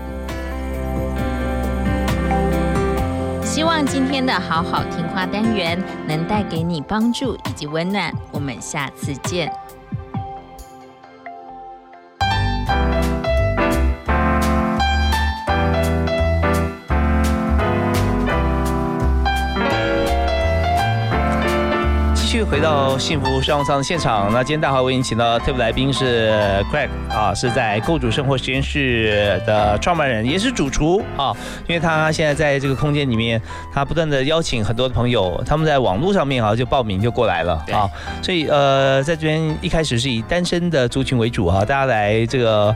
[3.61, 8.11] 希望今天的好好听话单元能带给你帮助以及温暖。
[8.33, 9.53] 我们下次见。
[22.51, 26.33] 回到幸福商务舱的现场，那今天大华为您请到特别来宾是
[26.73, 31.33] Craig 啊，是在构筑生活实验室的创办人，也是主厨啊。
[31.69, 33.41] 因为他现在在这个空间里面，
[33.73, 37.89] 他不断的邀请很多的朋友，他们在网络上面啊就报名就过来了啊。
[38.21, 42.75] 所以呃，在这边一开始是以单身的族群为主啊，大家来这个。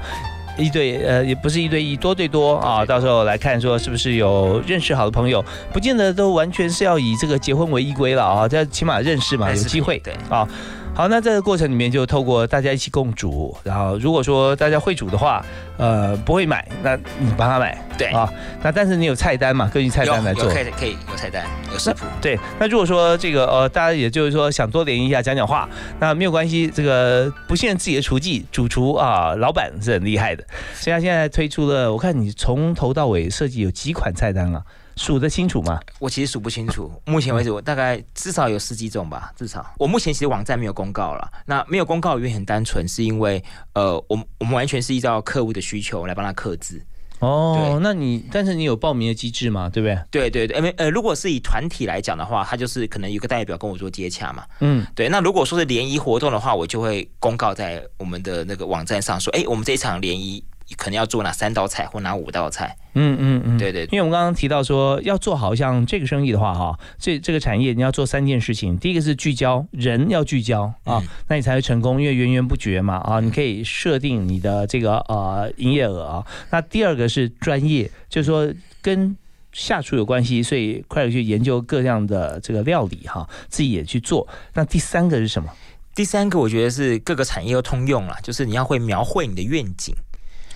[0.57, 10.49] 一对呃也不是一对一，多对多啊，到时候来看说是不是有认识好的朋友，不见得都完全是要以这个结婚为依归了啊，这起码认识嘛，有机会对啊。
[10.95, 15.45] 好，那这个过程里面就透过大家一起共煮，然后如果说大家会煮的话，
[15.77, 22.39] 呃，不会买，那你帮他买，对啊，那但是你有菜单嘛，根据菜单来做，可以可以有菜单，有食谱，对。
[22.61, 34.63] 那如果说这个呃，大家也就是说想多联一下讲讲话，那没有关系，这个不限自己的厨技，主厨啊，老板是很厉害的，所以他现在推出了，我看你从头到尾设计有几款菜单啊。
[34.97, 35.81] 数得清楚吗？
[35.99, 36.91] 我其实数不清楚。
[37.07, 39.65] 目前为止，我大概至少有十几种吧，至少。
[39.79, 41.31] 我目前其实网站没有公告了。
[41.47, 46.83] 那没有公告的原因很单纯，是因为呃，我们我们完全是依照客户的需求来帮他刻字。
[47.21, 49.71] 哦，那你但是你有报名的机制吗？
[49.71, 49.99] 对不对？
[50.11, 54.45] 对对对，因为呃，如果是以团体来讲的话，他就是可能有个代表跟我做接洽嘛。
[54.61, 55.09] 嗯，对。
[55.09, 60.45] 那如果说是联谊活动的话，我就会公告在我们的那个网站上说，哎，我们这一场联谊。
[60.77, 62.77] 可能要做哪三道菜或哪五道菜？
[62.95, 68.79] 嗯嗯嗯，对对，因为我们刚刚提到说要做好像这个生意的话，哈，这这个产业你要做三件事情。
[68.79, 76.27] 第一个是聚焦，人要聚焦啊，那你才会成功，因为源源不绝嘛啊，你可以设定你的这个呃营业额啊。
[76.51, 78.49] 那第二个是专业，就是说
[78.81, 79.17] 跟
[79.53, 84.27] 下厨有关系，所以快点去研究各样的这个料理哈，自己也去做。
[84.55, 85.51] 那第三个是什么？
[85.97, 89.95] 第三个我觉得是各个产业都通用了，就是你要会描绘你的愿景。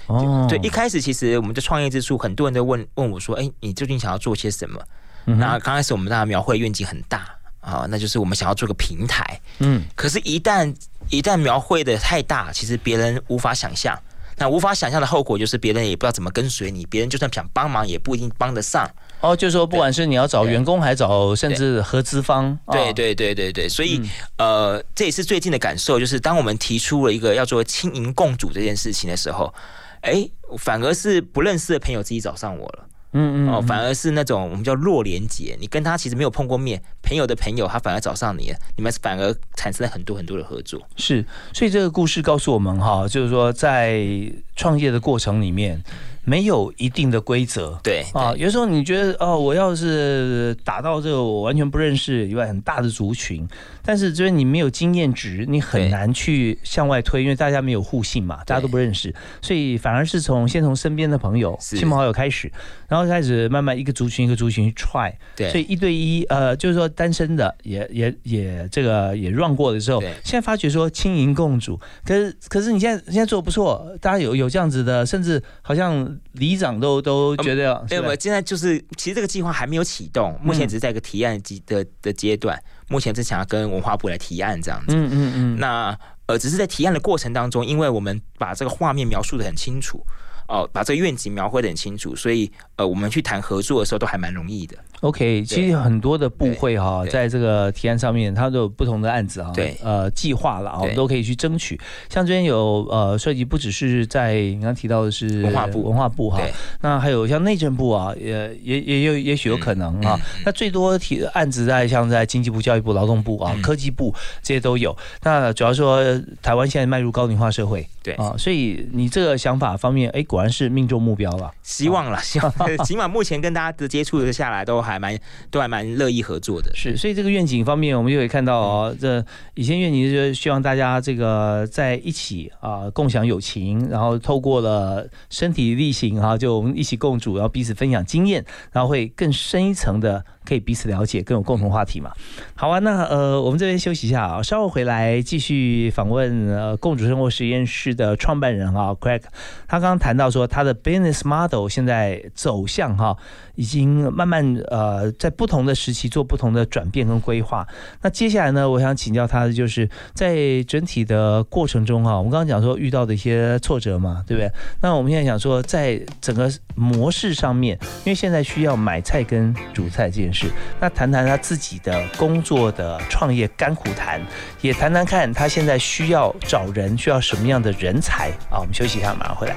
[0.08, 4.80] 哦，对，一开始其实我们的创业之初，很多人都问问我说：“哎，你究竟想要做些什么？”
[5.24, 7.28] 那刚开始我们大家描绘愿景很大
[7.60, 9.38] 啊，那就是我们想要做个平台。
[9.58, 10.74] 嗯，可是，一旦
[11.10, 13.94] 一旦描绘的太大，其实别人无法想象。
[14.38, 18.90] 那无法想象的后果就是别人也不知道怎么跟随你，别人就算想帮忙也不一定帮得上。
[19.20, 22.58] 哦，就是说，不管是你要找员工，还找甚至合资方。
[22.70, 24.00] 对对对对对，所以
[24.38, 29.52] 呃，这也是最近的感受，就是当我们提出了一个要做轻盈共主这件事情的时候。
[30.00, 32.84] 哎，反而是不认识的朋友自己找上我了。
[33.12, 40.80] 嗯嗯，哦，反而是那种我们叫弱连结，你跟他其实没有碰过面，朋友的朋友他反而找上你，你们反而产生了很多很多的合作。
[40.96, 44.06] 是，所以这个故事告诉我们哈，就是说在
[44.54, 45.82] 创业的过程里面。
[46.28, 53.48] 没有一定的规则，对啊，有时候你觉得哦，我要是打到这个我完全不认识以外很大的族群，
[53.82, 62.52] 但是就是你没有经验值，你很难去向外推，因为大家没有互信嘛，大家都不认识，所以反而是从先从身边的朋友、亲朋好友开始，
[62.88, 76.17] 然后开始慢慢一个族群一个族群去踹，对，所以一对一，呃，就是说单身的也也也这个也 run 过的时候，现在发觉说轻盈共主，可是可是你现在现在做的不错，大家有有这样子的，甚至好像。
[76.32, 84.94] 里长都都觉得，没有，现在就是其实这个计划还没有启动，目前只是在一个提案阶的的阶段，目前是想要跟文化部来提案这样子。
[84.96, 85.56] 嗯嗯嗯。
[85.58, 90.04] 那呃，只是在提案的过程当中，因为我们把这个画面描述的很清楚，
[90.46, 94.76] 哦，把这个愿景描绘的很清楚，所以呃，我们去谈合作的时候都还蛮容易的。
[95.00, 101.78] OK，其实很多的部会哈，在这个提案上面，它都有不同的案子哈，对，呃，计划了啊，我们都可以去争取。
[102.08, 106.40] 像这边有呃涉及，不只是在你刚提到的是文化部，文化部哈，
[106.80, 110.18] 那还有像内政部啊，也也也有也许有可能啊。
[110.44, 114.12] 那最多提案子在像在经济部、教育部、劳动部啊、科技部
[114.42, 114.96] 这些都有。
[115.22, 116.02] 那主要说
[116.42, 118.14] 台湾现在迈入高龄化社会，对。
[118.14, 121.52] 啊，所以你这个想法方面，哎，果然是命中目标了。
[121.62, 122.52] 希望了，希望
[122.84, 124.78] 起码目前跟大家的接触的下来都。
[124.88, 125.18] 还蛮
[125.50, 129.22] 都还蛮乐意合作的，是，所以这个愿景方面，我们就可以看到哦，这
[129.54, 140.24] 以前愿景就是希望大家这个在一起啊，共享友情，然后透过了身体力行哈，就我们一起共主，然后彼此分享经验，然后会更深一层的。
[140.48, 142.10] 可以彼此了解，更有共同话题嘛？
[142.54, 149.20] 好啊，那呃，我们这边休息一下啊，稍后回来继续访问呃共主生活实验室的创办人啊，Craig。
[149.66, 153.14] 他刚刚谈到说，他的 business model 现在走向哈，
[153.56, 157.66] 已经慢慢呃在不同的时期做不同的转变跟规划。
[158.00, 164.50] 那接下来呢，我想请教他的就是在整体的过程中哈，我们刚刚讲说遇到的一些挫折嘛，对不对？
[164.80, 170.37] 那我们现在想说，在整个模式上面，因为现在需要买菜跟煮菜这件事。
[170.80, 174.20] 那谈谈他自己的工作的创业甘苦谈，
[174.60, 178.30] 也谈谈看他现在需要找人，需要什么样的人才。
[178.50, 178.58] 啊？
[178.60, 179.56] 我们休息一下，马上回来。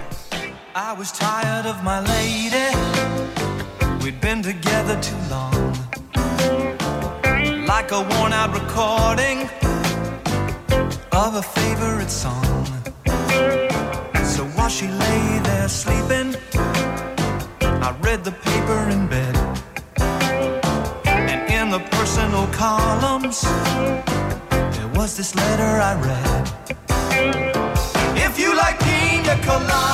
[18.23, 18.31] the
[21.79, 23.41] personal columns,
[24.75, 26.45] there was this letter I read.
[28.17, 29.90] If you like pina coladas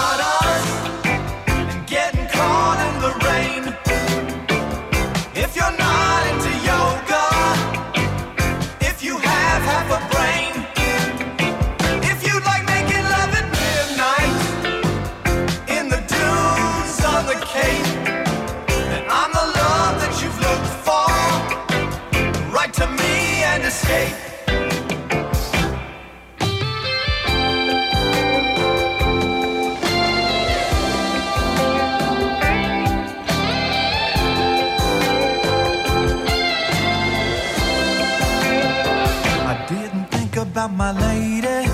[40.75, 41.69] my lady.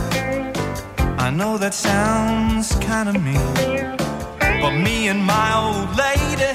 [1.17, 3.97] I know that sounds kind of mean.
[4.61, 6.53] But me and my old lady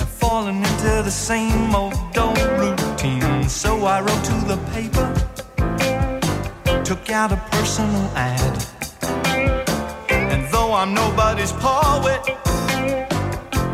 [0.00, 3.48] have fallen into the same old old routine.
[3.48, 5.08] So I wrote to the paper,
[6.84, 8.66] took out a personal ad.
[10.10, 12.20] And though I'm nobody's poet,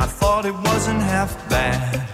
[0.05, 2.10] I thought it wasn't half bad.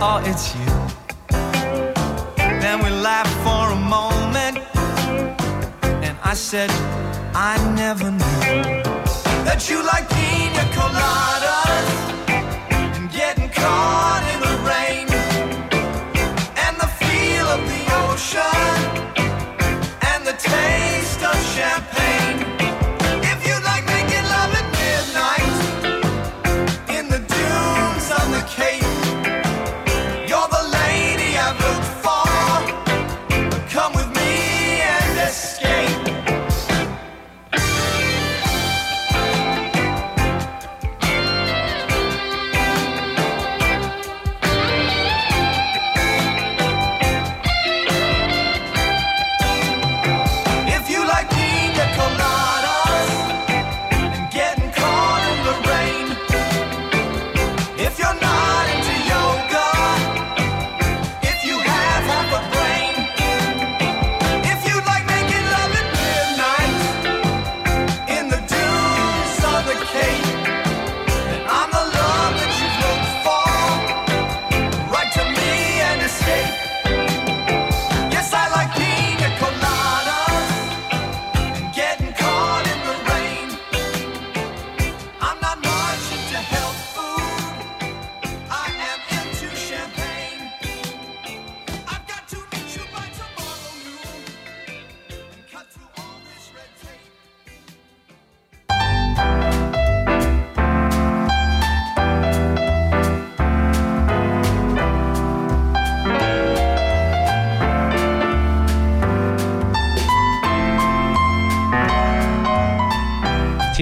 [0.00, 0.69] Said, Oh, it's you.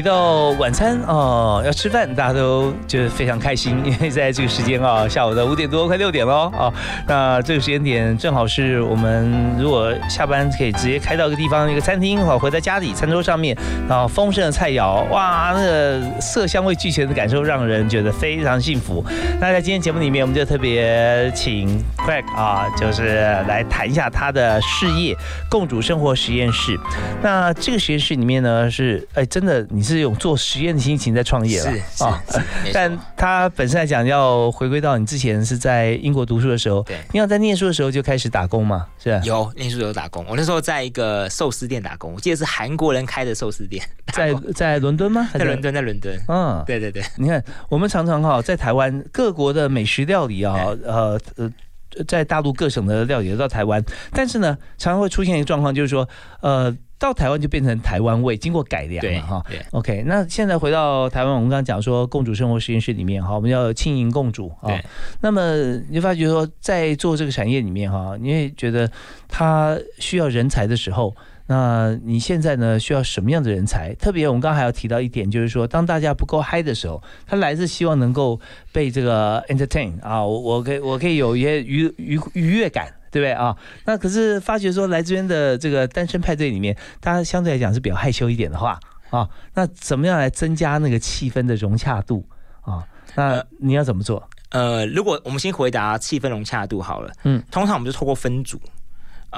[0.09, 6.73] 到晚餐哦，要吃饭，大家都觉得非常开心，因为在这个时间啊，下午的五点多快六点喽啊，
[7.07, 13.55] 那这个时间点正好是我们如果下班可以直接开到一个地方一个餐厅啊，回到家里餐桌上面，
[13.87, 19.05] 然后丰盛的菜肴，哇，那个色香味俱全的感受，让人觉得非常幸福。
[19.39, 21.79] 那在今天节目里面，我们就特别请
[22.09, 25.15] Craig 啊，就是来谈一下他的事业——
[25.51, 26.75] 共主生活实验室。
[27.23, 32.19] 那这个实验室里面呢，是哎，真的你是有做实验的心情在创业了啊
[32.73, 39.21] 但他本身来讲，要回归到你之前是在英国读书的时候，对你要在念书的时候就开始打工嘛，是吧？
[39.27, 45.29] 有念书有打工，我那时候在一个寿司店打工，我记得是韩国人开的寿司店，在在伦敦吗？
[45.35, 45.61] 在伦。
[45.61, 46.19] 敦，在伦敦。
[46.29, 50.55] 嗯，对对对，你看，我们常常哈在台湾各国的美食料理啊，
[50.87, 51.53] 呃呃，
[52.07, 53.83] 在大陆各省的料理到台湾，
[54.13, 56.09] 但是呢，常常会出现一个状况，就是说，
[56.41, 59.45] 呃，到台湾就变成台湾味，经过改良了哈。
[59.49, 64.79] 对 OK，那现在回到台湾，我们刚刚讲说共主生活实验室里面哈，我们要轻盈共主啊。
[65.21, 65.57] 那么
[65.89, 68.91] 你就发觉说，在做这个产业里面哈，你会觉得
[69.29, 71.15] 它需要人才的时候。
[71.51, 72.79] 那你现在呢？
[72.79, 73.95] 需要什么样的人才？
[73.95, 78.39] 特别我们刚刚还要提到一点，就是说，当大家不够嗨的时候，他来自希望能够
[78.71, 83.57] 被这个 entertain 啊，我我可以我可以有一些愉愉愉悦感，对不对啊？
[83.87, 88.79] 那可是发觉说来这边的这个单身派对里面，大家相对来讲是比较害羞一点的话
[89.09, 92.27] 啊，那怎么样来增加那个气氛的融洽度
[92.61, 92.87] 啊？
[93.15, 94.23] 那你要怎么做？
[94.51, 98.61] 呃，如果我们先回答气氛融洽度好了，嗯，通常我们就透过分组。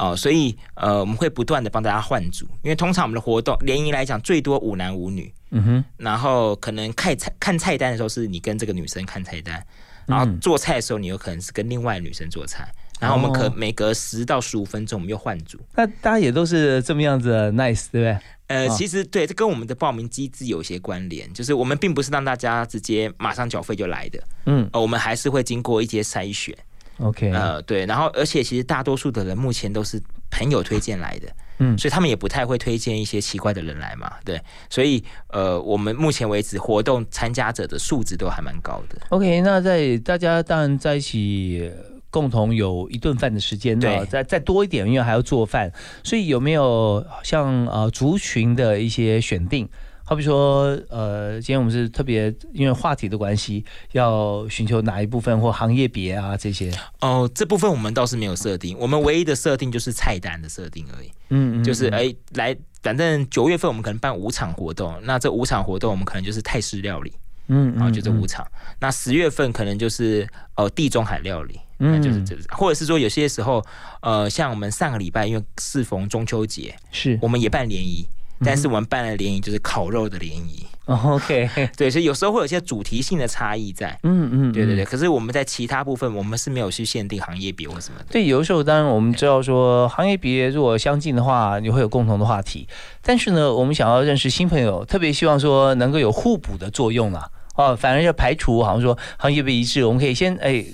[0.01, 9.63] 哦、所以呃，我们会不断的帮大家换组，因为通常我们的活动联谊来讲，最多五男五女，嗯哼，然后可能看菜看菜单的时候是你跟这个女生看菜单，
[10.07, 12.67] 然后嗯做菜的时候你有可能是跟另外女生做菜，
[12.99, 13.53] 然后我们可哦。
[13.55, 15.59] 每隔十到十五分钟我们又换组。
[15.75, 18.19] 那大家也都是这么样子的 nice，对不对？
[18.47, 18.77] 呃，啊。
[18.77, 24.69] 其实对，这跟我们的报名机制有些关联，就是我们并不是让大家直接马上缴费就来的，嗯。
[24.73, 26.57] 呃，我们还是会经过一些筛选，
[27.03, 31.29] ，OK，呃，对，然后而且其实大多数的人目前都是朋友推荐来的，
[31.59, 31.77] 嗯。
[31.79, 41.71] 所以他们也不太会推荐一些奇怪的人来嘛，对，所以呃，我们目前为止活动参加者的素质都还蛮高的，OK，那在大家当然在一起
[42.11, 45.73] 共同有一顿饭的时间呢，对再再多一点，因为还要做饭，
[46.03, 49.69] 所以有没有像呃族群的一些选定？
[50.11, 56.69] 好比说，呃，今天我们是特别因为话题的关系，要寻求哪一部分或行业别啊这些，
[57.01, 61.13] 哦，这部分我们倒是没有设定，我们唯一的设定就是菜单的设定而已。
[61.29, 67.13] 嗯嗯就是哎、来，反正九月份我们可能办五场活动，那这五场活动我们可能就是泰式料理，
[67.47, 68.45] 嗯然后就这五场。
[68.81, 73.65] 那十月份可能就是呃地中海料理，嗯那就是这，或者是说有些时候
[74.03, 77.17] 呃，像我们上个礼拜因为适逢中秋节，是。
[77.23, 78.05] 我们也办联谊，
[78.45, 80.67] 但是我们办的联谊就是烤肉的联谊。
[80.87, 83.97] OK， 对，所以有时候会有一些主题性的差异在。
[84.03, 84.85] 嗯嗯，对对对。
[84.85, 88.07] 可是我们在其他部分，我们是没有去限定行业别或什么的。
[88.11, 92.67] 对，有的时候当然我们知道说行业别如果相近的话，你会有共同的话题。
[93.03, 97.29] 但是呢，我们想要认识新朋友，特别希望说能够有互补的作用啊。
[97.55, 100.65] 哦，反而要排除好像说行业不一致，我们可以先哎。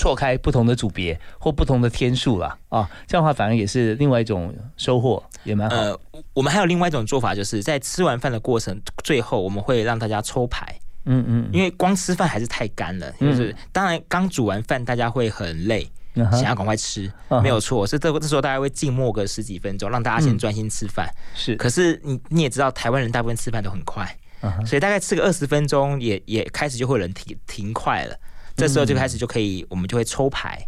[0.00, 5.76] 错开不同的组别或不同的天数了啊，这样的话反而也是另外一种收获，也蛮好。
[5.76, 6.00] 呃，
[6.32, 10.74] 我们还有另外一种做法，就是在吃完饭的过程，最后我们会让大家抽牌。
[11.04, 17.86] 嗯嗯，因为光吃饭还是太干了，就是当然刚煮完饭大家会很累，想要赶快吃，没有错。
[17.86, 21.06] 是这这时候大家会静默个十几分钟，让大家先专心吃饭。
[21.34, 24.16] 是，可是你你也知道，台湾人大部分吃饭都很快，
[24.64, 28.16] 所以大概吃个二十分钟，也也开始就会有人停停快了。
[28.56, 30.66] 这时候就开始就可以，我们就会抽牌，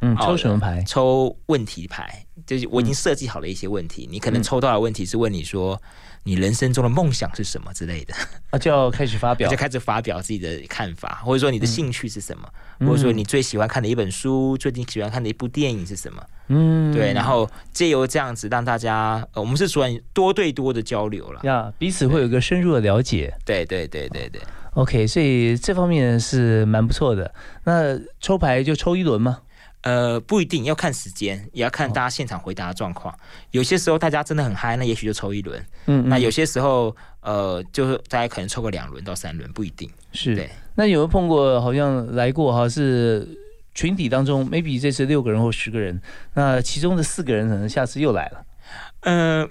[0.00, 0.82] 嗯，抽什么牌？
[0.86, 5.80] 抽问题牌，就是我已经设计好了一些问题，你可能抽到的问题是问你说，
[6.24, 8.14] 你人生中的梦想是什么之类的。
[8.50, 12.48] 啊，就要开始发表， 就开始发表自己的看法，或者说你的兴趣是什么，
[12.80, 16.22] 或者说你最喜欢看的一本书，最近喜欢看的一部电影是什么？
[16.48, 24.40] 嗯，对，然后借由这样子让大家，呃，我们是属于多对多的交流了，呀，彼此会有一个深入的了解，对对对对对。
[24.74, 27.32] OK，所以这方面是蛮不错的。
[27.64, 29.40] 那抽牌就抽一轮吗？
[29.82, 33.14] 呃，不一定要看时间，也要看大家现场回答的状况。
[33.50, 35.62] 有些时候大家真的很嗨，那也许就抽一轮。
[35.86, 40.34] 嗯，那有些时候，呃，就是大家可能抽个两轮到三轮，不一定是。
[40.34, 40.50] 对。
[40.74, 41.60] 那有没有碰过？
[41.60, 43.28] 好像来过哈，是
[43.74, 46.00] 群体当中，maybe 这次六个人或十个人，
[46.32, 48.44] 那其中的四个人可能下次又来了。
[49.00, 49.48] 嗯，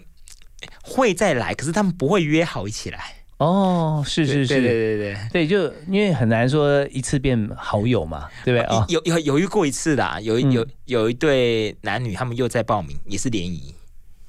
[0.81, 3.13] 会再来，可是他们不会约好一起来。
[3.43, 8.85] 哦，是是是，对对对对对，就因为很难说一次变好友嘛，对不对啊？
[8.87, 13.75] 有有犹豫过一次的，有有有一对男女，他们又在报名，也是联谊。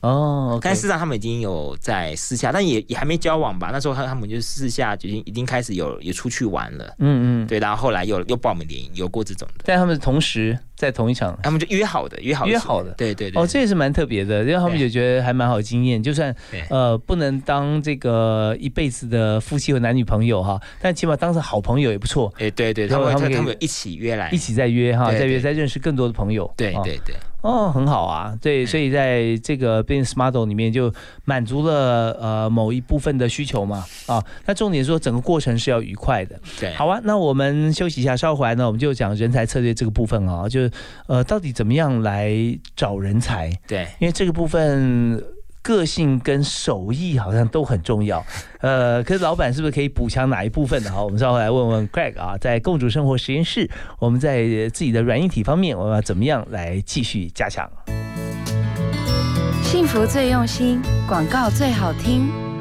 [0.01, 3.71] 哦，但事实上他们已经有在私下，但也也还没交往吧？
[3.73, 6.85] 那时候他他们就私下就已经已经开始有有出去玩了。
[6.99, 9.65] 嗯嗯，对，然后后来又又报名联谊，有过这种的。
[9.65, 12.91] 但他们同时在同一场，他们就约好的，约好约好的。
[12.93, 13.43] 对对对。
[13.43, 16.03] 哦，这也是蛮特别的，因为他们也觉得还蛮好经验。
[16.03, 16.35] 就算
[16.69, 22.33] 呃不能当这个一辈子的夫妻和男女朋友哈，但起码当成好朋友也不错。
[22.39, 26.53] 哎，对对，他们他们一起约来，一起再约哈，再约再认识更多的朋友。
[26.57, 27.15] 对对对。
[27.41, 30.91] 哦，很好啊，对，所以在这个 business model 里面就
[31.27, 40.71] 满足了呃某一部分的需求嘛，啊，那重点说整个过程是要愉快的，对，好啊，那我们休息一下，稍后回来呢，我们就讲人才策略这个部分啊，就是
[41.07, 42.33] 呃到底怎么样来
[42.77, 45.23] 找人才，对，因为这个部分。
[45.65, 48.23] 个性跟手艺好像都很重要，
[48.61, 50.91] 呃，可是老板是不是可以补强哪一部分呢？
[50.93, 53.67] 好，我们稍后来问问 Craig 啊，在共主生活实验室，
[53.99, 54.43] 我们在
[54.75, 57.67] 自己的软硬体方面，我们要怎么样来继续加强？
[59.63, 62.54] 幸福最用心，广告最好听。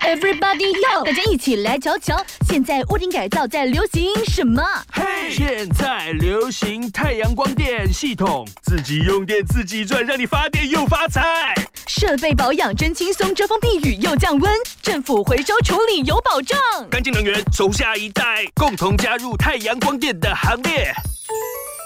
[0.00, 4.62] Everybody 要大家一起来瞧瞧，现在屋顶改造在流行什么？
[4.92, 11.54] 嘿，现在流行太阳光电系统，自己用电自己赚，让你发电又发财。
[11.86, 16.58] 设备保养真轻松，遮风避雨又降温，政府回收处理有保障。
[16.90, 20.92] 干净能源，走下一代，共同加入太阳光电的行列。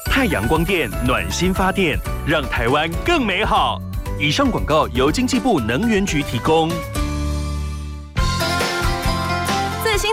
[0.06, 1.96] 太阳光电暖心发电，
[2.26, 3.80] 让台湾更美好。
[4.18, 6.68] 以上广告由经济部能源局提供。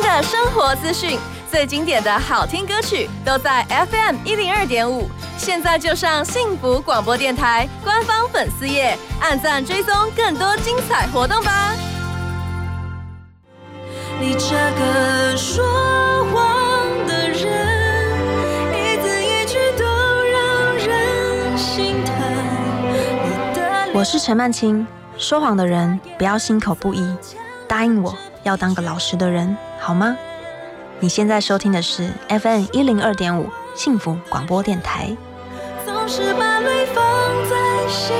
[0.05, 5.09] 的生活资讯，最经典的好听歌曲都在 FM 一零二点五。
[5.35, 11.73] 现在就上幸福广播电台官方粉丝页，按赞追踪更多精彩活动吧。
[14.19, 15.65] 你这个说
[16.31, 17.49] 谎的人，
[18.71, 19.83] 一字一句都
[20.23, 22.13] 让人心疼。
[23.91, 24.85] 我是陈曼青，
[25.17, 27.17] 说谎的人不要心口不一，
[27.67, 29.57] 答应我要当个老实的人。
[29.85, 30.17] 好吗？
[30.99, 35.15] 你现在收听的是 FM 一零二点五幸福广播电台。
[35.85, 37.03] 总是把泪放
[37.47, 38.15] 在心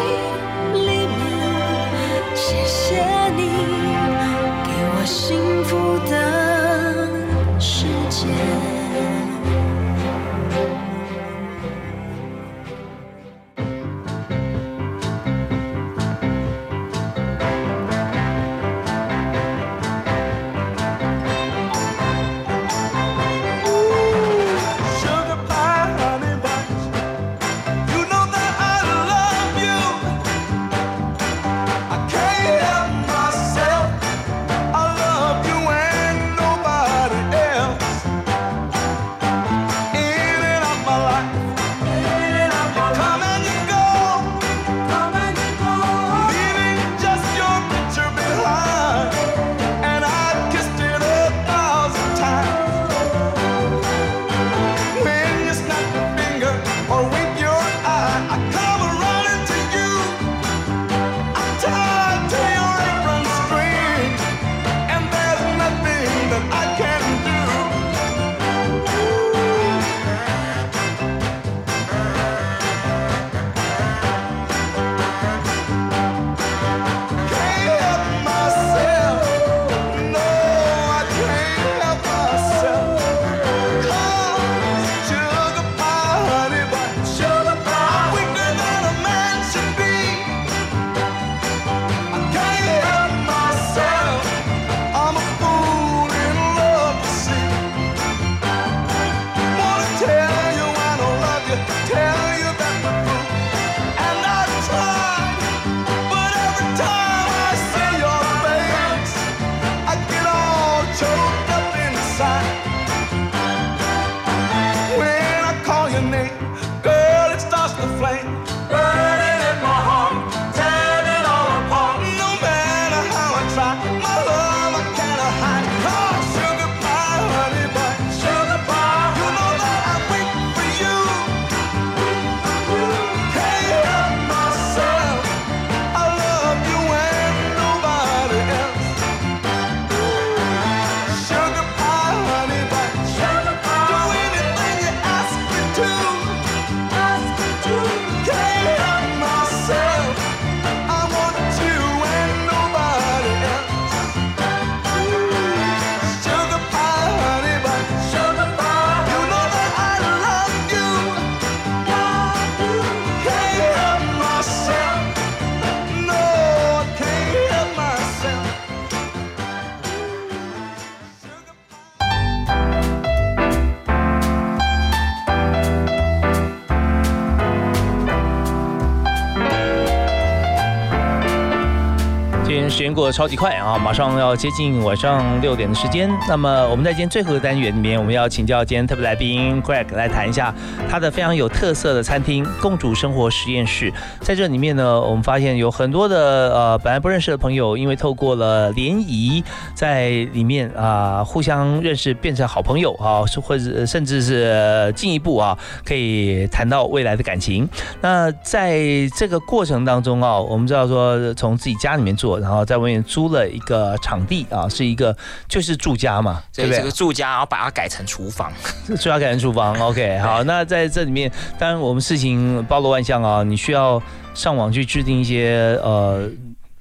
[182.96, 186.10] 过得超级快啊，马上要接近晚上六点的时间。
[186.30, 190.56] 那么我们在今天最后的单元里面，我们要请教今天特别来宾 Greg 来谈一下
[190.90, 193.92] 他的非常有特色的餐厅——共主生活实验室。
[194.22, 199.44] 在这里面呢，我们发现有很多的呃本来不认识的朋友，因为透过了联谊，
[199.74, 207.68] 在里面啊互相认识，变成好朋友啊，或者甚至是进一步啊，可以谈到未来的感情。
[208.00, 208.80] 那在
[209.18, 215.16] 这个过程当中啊，我们知道说从自己家里面做，然后在外面租了一个场地啊，是一个
[215.48, 216.78] 就是住家嘛，对不对？
[216.78, 218.54] 这个住家，然后把它改成厨房，
[218.88, 219.78] 住家改成厨房。
[219.80, 224.02] OK， 好，那在这里面，当然我们事情包罗万象啊，你需要
[224.34, 226.30] 上网去制定一些呃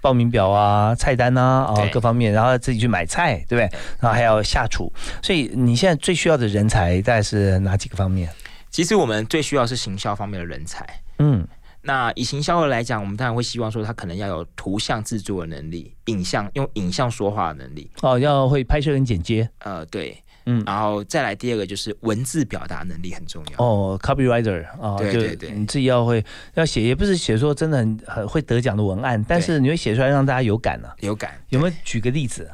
[0.00, 3.78] 报名表啊、菜单啊啊各方面，然后自己去买菜，对不对？
[4.00, 4.92] 然后还要下厨，
[5.22, 8.28] 所以你现在最需要的人才大概是哪几个方面？
[8.70, 10.84] 其实我们最需要是行销方面的人才。
[11.18, 11.46] 嗯。
[11.86, 19.46] 那以行销的来讲，我们当然会希望说他可能要有图像制作的能力，影像用影像说话的能力哦，要会拍摄跟剪接。
[19.58, 20.16] 呃，对，
[20.46, 26.24] 嗯，然后再来第二个就是文字表达能力很重要哦，copywriter 啊，对对对，你自己要会
[26.54, 31.38] 要写，也不是写说真的很很会得奖的文案，但是你会写出来让大家有感呢，有感。
[31.50, 32.50] 有没有举个例子？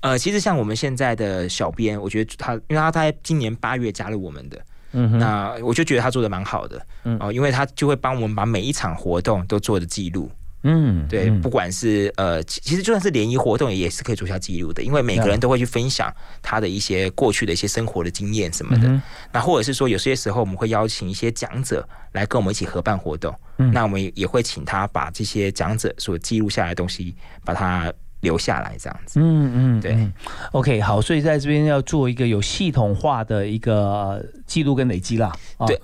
[0.00, 4.60] 呃，其实像我们现在的小编，我觉得他，因为他在今年八月加入我们的。
[4.94, 7.18] 嗯，那我就觉得他做的蛮好的，嗯。
[7.20, 10.30] 哦，因为他就会帮我们把每一场活动都做的记录，
[10.62, 27.14] 嗯，对，不管是呃，其实就算是联谊活动也是可以做下记录的，因为每个人都会去分享他的一些过去的一些生活的经验什么的，那或者是说有些时候我们会邀请一些讲者来跟我们一起合办活动，那我们也会请他把这些讲者所记录下来的东西
[27.44, 27.92] 把它。
[28.24, 30.10] 留下来这样子，嗯嗯，对
[30.50, 35.32] ，OK，好，所以在这边要做一个有系统化的一个记录跟累积啦。
[35.64, 35.80] 对，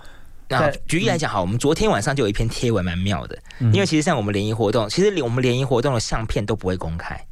[0.48, 7.24] 那举例来讲，好，我们昨天晚上就有一篇贴文蛮妙的，因为其实像我们联谊活动，其实连我们联谊活动的相片都不会公开。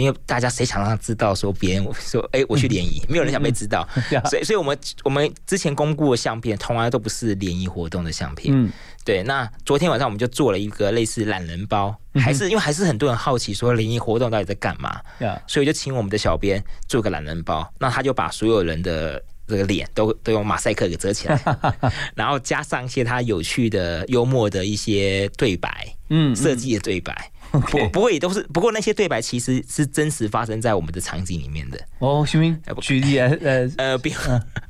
[0.00, 3.88] 因为大家谁想让他知道说别人说哎我去联谊，没有人想被知道，
[4.28, 8.54] 所以所以我们我们之前公布的相片，从来都不是联谊活动的相片。
[8.54, 8.70] 嗯，
[9.04, 9.22] 对。
[9.22, 15.00] 那昨天晚上我们就做了一个类似懒人包，还是因为还是很多人好奇说联谊活动到底在干嘛，
[15.46, 21.40] 所以就请我们的小编做个懒人包，那他就把所有人的这个脸都都用马赛克给遮起来，
[22.16, 27.30] 然后加上一些他有趣的、幽默的一些对白，嗯，设计的对白。
[27.70, 31.78] 不，不过也都是，不过那些对白其实是真实发生在我们的场景里面的。
[31.98, 34.12] 哦，行明举例啊，呃呃，比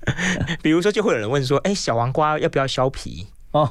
[0.63, 3.27] 比如说，就会有人问说，哎，小黄瓜要不要削皮？
[3.55, 3.71] 哦，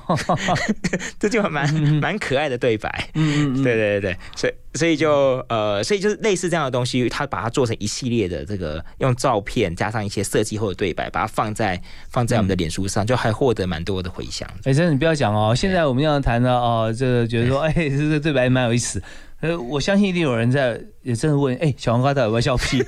[1.20, 1.72] 这就蛮
[2.02, 3.10] 蛮可爱的对白。
[3.16, 11.80] 嗯嗯对对对对，所以所以就呃，所以就是类似这样的东西，他把它做成一系列的这个用照片加上一些设计后的对白，把它放在
[12.10, 14.50] 放在我们的脸书上，就还获得蛮多的回响。
[14.64, 19.04] 哎，真的你不要讲哦，现在我们要谈的哦，这个觉得说， 哎，这个对白蛮有意思。
[19.44, 22.82] 呃，我相信一定有人在也真的问，哎，小黄瓜到底要不要削皮？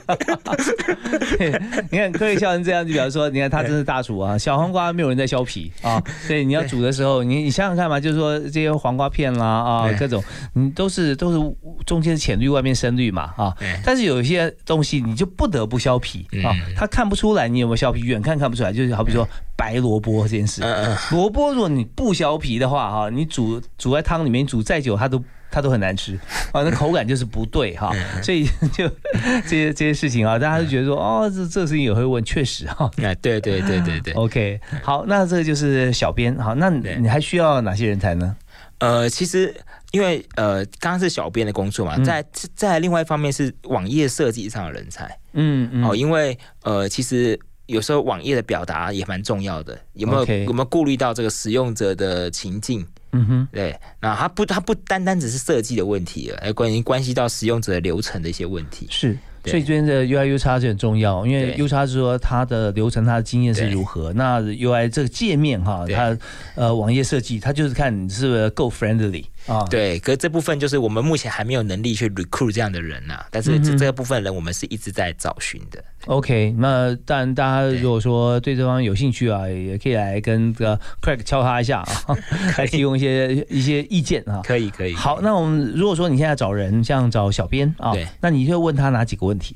[1.91, 6.01] 你看可以笑成这样，就比方说，你看他真是大厨啊，小黄瓜没有人在削皮啊。
[6.29, 13.53] 对，你要煮的时候，你你想想看嘛，就是说这些黄瓜片啦啊，各种，你都是都是中间浅绿，外面深绿嘛啊。
[13.83, 19.27] 但是有一些东西你就不得不削皮啊，他看不出来你有没有削皮，远看看不出来，就是好比说
[19.57, 20.63] 白萝卜这件事，
[21.11, 25.21] 萝卜如果你不削皮的话哈，你煮煮在汤里面煮再久，它都。
[25.51, 26.13] 它都很难吃。
[26.51, 27.91] 啊，那口感就是不对哈，
[28.21, 28.89] 所以就
[29.47, 38.35] 这些这些事情啊，大家就觉得说哦，这这个事情也会问，确实哈，哎，对对对对对，OK，好，那这个就是小编好，那你还需要哪些人才呢？
[38.79, 39.55] 呃，其实
[39.91, 42.23] 因为呃，刚刚是小编的工作嘛，在
[42.55, 52.85] 在另外一方面是网页设计上的人才，嗯嗯，哦，因为呃，其实有时候网页的表达也蛮重要的，有没有有没有顾虑到这个使用者的情境？
[53.15, 58.87] 嗯哼，对，那它不，它不单单只是设计的问题了，而关于关系到使用者流程的一些问题。
[58.89, 64.11] 是，所以这边的 UI U 叉就很重要，因为 U 叉是说它的流程、它的经验是如何。
[64.13, 66.17] 那 UI 这个界面哈，它
[66.55, 69.23] 呃网页设计，它就是看你是不是够 friendly。
[69.47, 73.23] 啊，对，可是这部分就是我们目前还没有能力去 recruit 这样的人呐。
[73.29, 75.83] 但是这这个部分人，我们是一直在找寻的。
[76.07, 82.17] OK，那当然，大家如果说对这方面有兴趣啊，也可以来跟这个 Craig 敲他一下啊，
[82.57, 84.41] 来提供一些一些意见啊。
[84.43, 84.95] 可以，可以。
[84.95, 89.55] 好，那我们如果说你现在找人，像找小编啊，对，那你就问他哪几个问题？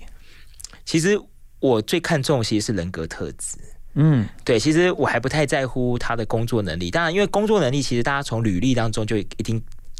[0.85, 1.19] 其实
[1.59, 3.57] 我最看重其实是人格特质。
[3.95, 6.91] 嗯，对，其实我还不太在乎他的工作能力。
[6.91, 9.59] 当然，因为工作能力其实大家从履历当中就一定。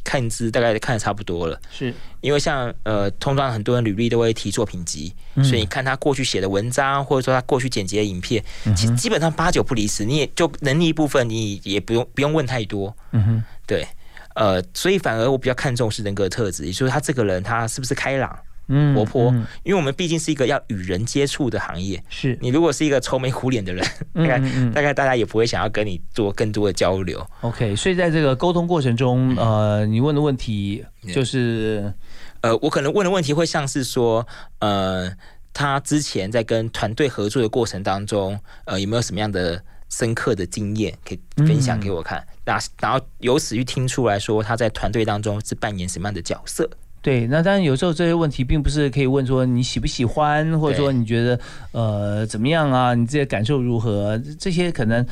[0.10, 8.43] 看字大概看的差不多了，是因为像呃，通常很多人履历都会提作品集，所以你看他过去写的文章，或者说他过去剪辑的影片，
[8.76, 10.03] 其实基本上八九不离十。
[10.03, 12.91] 你也就能力部分，你也不用不用问太多。
[13.12, 13.88] 嗯哼，对，
[14.34, 18.36] 呃，所以反而我比较看重是人格特质，也就是他这个人他是不是开朗。
[18.70, 22.01] 嗯活泼嗯，因为我们毕竟是一个要与人接触的行业。
[22.09, 24.39] 是你如果是一个愁眉苦脸的人， 大概
[24.74, 27.26] 大概大家也不会想要跟你做更多的交流。
[27.41, 31.93] OK，所以在这个沟通过程中，嗯呃，你问的问题就是
[32.41, 34.26] 呃，我可能问的问题会像是说，
[34.59, 35.11] 呃，
[35.51, 42.26] 他之前在跟团队合作的过程当中，呃，有没有什么样的深刻的经验可以分享给我看？
[42.45, 46.70] 那、然后由此去听出来说他在团队当中是扮演什么样的角色？
[47.02, 51.39] 对，那当然有时候这些问题并不是可以问说你喜不喜欢，或者说你觉得
[51.72, 55.06] 呃怎么样啊，你自己的感受如何，这些可能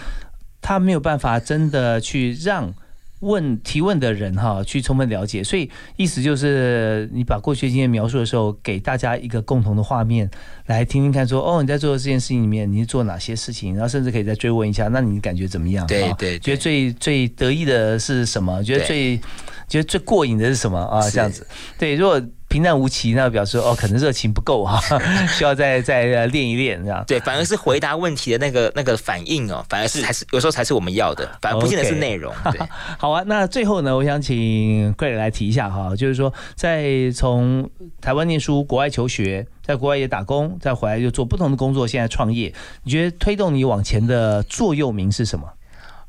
[0.62, 2.74] 他没有办法真的去让。
[3.22, 10.30] 问提问的人哈，去充分了解，所以意思就是你把过去经验描述的时候，给大家一个共同的画面，
[10.68, 15.88] 来听听看说，哦，你在做的这件事情里面，你是做哪些事情，然后甚至可以再追问一下，那你感觉怎么样？
[15.88, 18.64] 对对对觉得最最得意的是什么？
[18.64, 19.22] 觉得对最
[19.68, 21.02] 觉得最过瘾的是什么啊？
[21.10, 21.46] 这样子，
[21.78, 24.80] 对，如果平淡无奇，那表示哦，可能热情不够哈，
[25.38, 27.04] 需要再 再呃练一练这样。
[27.06, 32.34] 对，反而是回答问题的那个 那个反应哦，反而是才是有时候才是我们要的，反而不见得是内容。
[32.52, 32.62] 对，
[32.98, 42.54] 好啊，那最后呢，我想请 Greg 来提一下哈，就是说，在从台湾念书、国外求学，在国外也打工，再回来又做不同的工作，现在创业，
[42.84, 45.46] 你觉得推动你往前的座右铭是什么？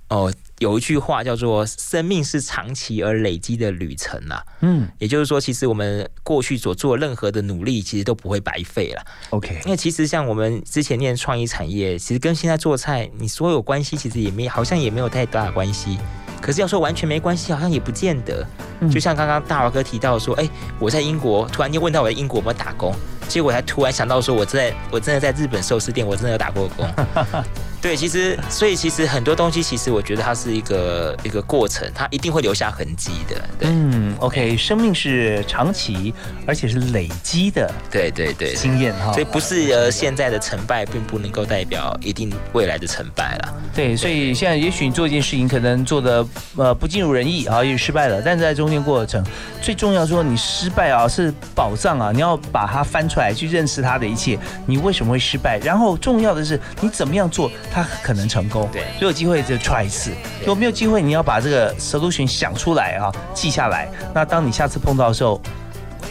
[0.09, 4.43] 哦，有一句话叫做“生命是长期而累积的旅程”啊。
[4.61, 9.03] 嗯也就是说，其实我们过去所做任何的努力，其实都不会白费了。
[9.31, 15.99] ，OK，因为其实像我们之前念创意产业，其实跟现在做菜，你说有关系，其实也没好像也没有太大的关系。
[16.41, 18.47] 可是要说完全没关系，好像也不见得。
[18.81, 20.49] 嗯就像刚刚大华哥提到说，哎、
[20.79, 22.95] 我在英国，突然间问到我在英国有没有打工，
[23.29, 26.89] 结果才突然想到说，我在我真的在日本寿司店，我真的有打过工。
[27.81, 33.37] 对，其实所以其实很多东西，其实我觉得它是一个一个过程，它一定会留下痕迹的。
[33.59, 36.13] 对，嗯，OK，生命是长期
[36.45, 39.25] 而且是累积的对对对，经验哈所以。
[39.29, 43.55] 不是呃现在的成败，并不能够代表一定未来的成败了。
[43.75, 46.27] 对，所以现在也许你做一件事情可能做的
[46.57, 49.23] 呃不尽如人意啊，也许失败了，但是在中间过程，
[49.61, 55.59] 最重要说你失败啊是宝藏啊，你要把它翻出来去认识它的一切，你为什么会失败？
[55.59, 58.69] 然后重要的是你怎么样做它可能成功。
[58.73, 60.11] 对如果有机会就 try 一次，
[60.41, 63.89] 如果没有机会，你要把这个 solution 想出来啊，记下来。
[64.15, 65.41] 那当你下次碰到的时候，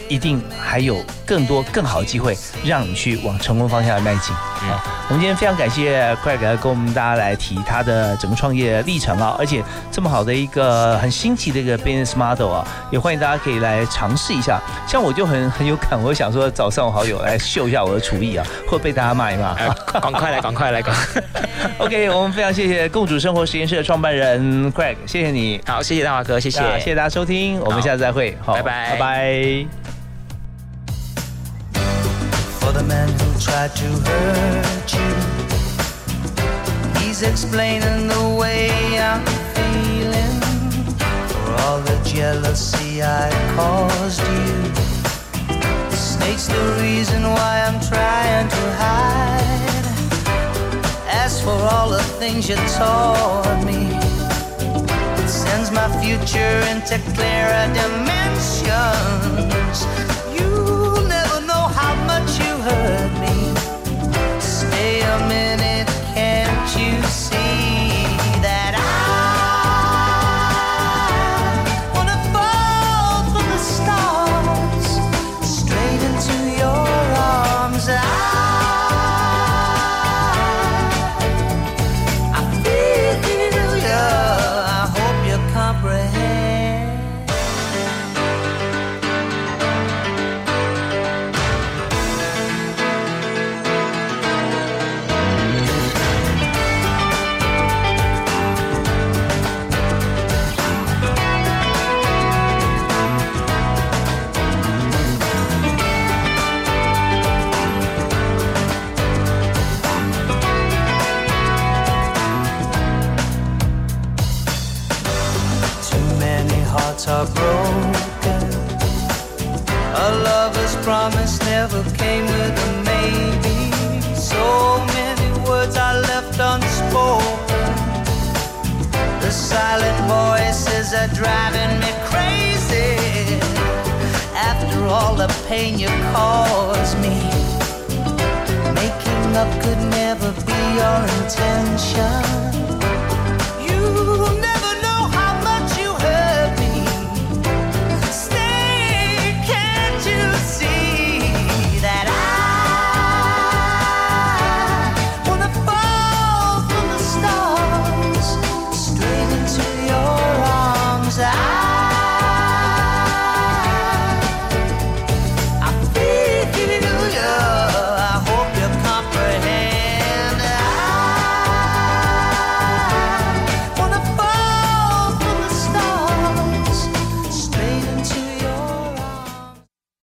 [0.08, 4.34] 一定还有更多更好的机会让你去往成功方向来迈进。
[4.34, 14.60] 啊，我们今天非常感谢 Craig 跟我们大家来提他的整个创业历程啊，而且这么好的一个很新奇的一个 business model 啊，也欢迎大家可以来尝试一下。
[14.86, 19.52] 像我就很 很有感，我想说找上我好友来秀一下我的厨艺啊，会被大家骂一骂。
[19.54, 19.68] 哎
[20.00, 21.22] 赶快来，赶快来，赶快！
[21.78, 25.60] OK，我们非常谢谢共主生活实验室的创办人 Craig，谢谢你。
[25.66, 29.97] 好，谢谢大华哥，谢谢，那谢谢大家收听，我们下次再会，好，拜拜拜拜。
[32.78, 35.14] The man who tried to hurt you.
[37.00, 38.70] He's explaining the way
[39.00, 39.24] I'm
[39.56, 40.40] feeling
[41.30, 44.46] for all the jealousy I caused you.
[45.90, 49.86] The snake's the reason why I'm trying to hide.
[51.24, 53.80] As for all the things you taught me,
[55.20, 59.78] it sends my future into clearer dimensions.
[60.32, 60.47] You'll
[65.20, 65.57] I'm in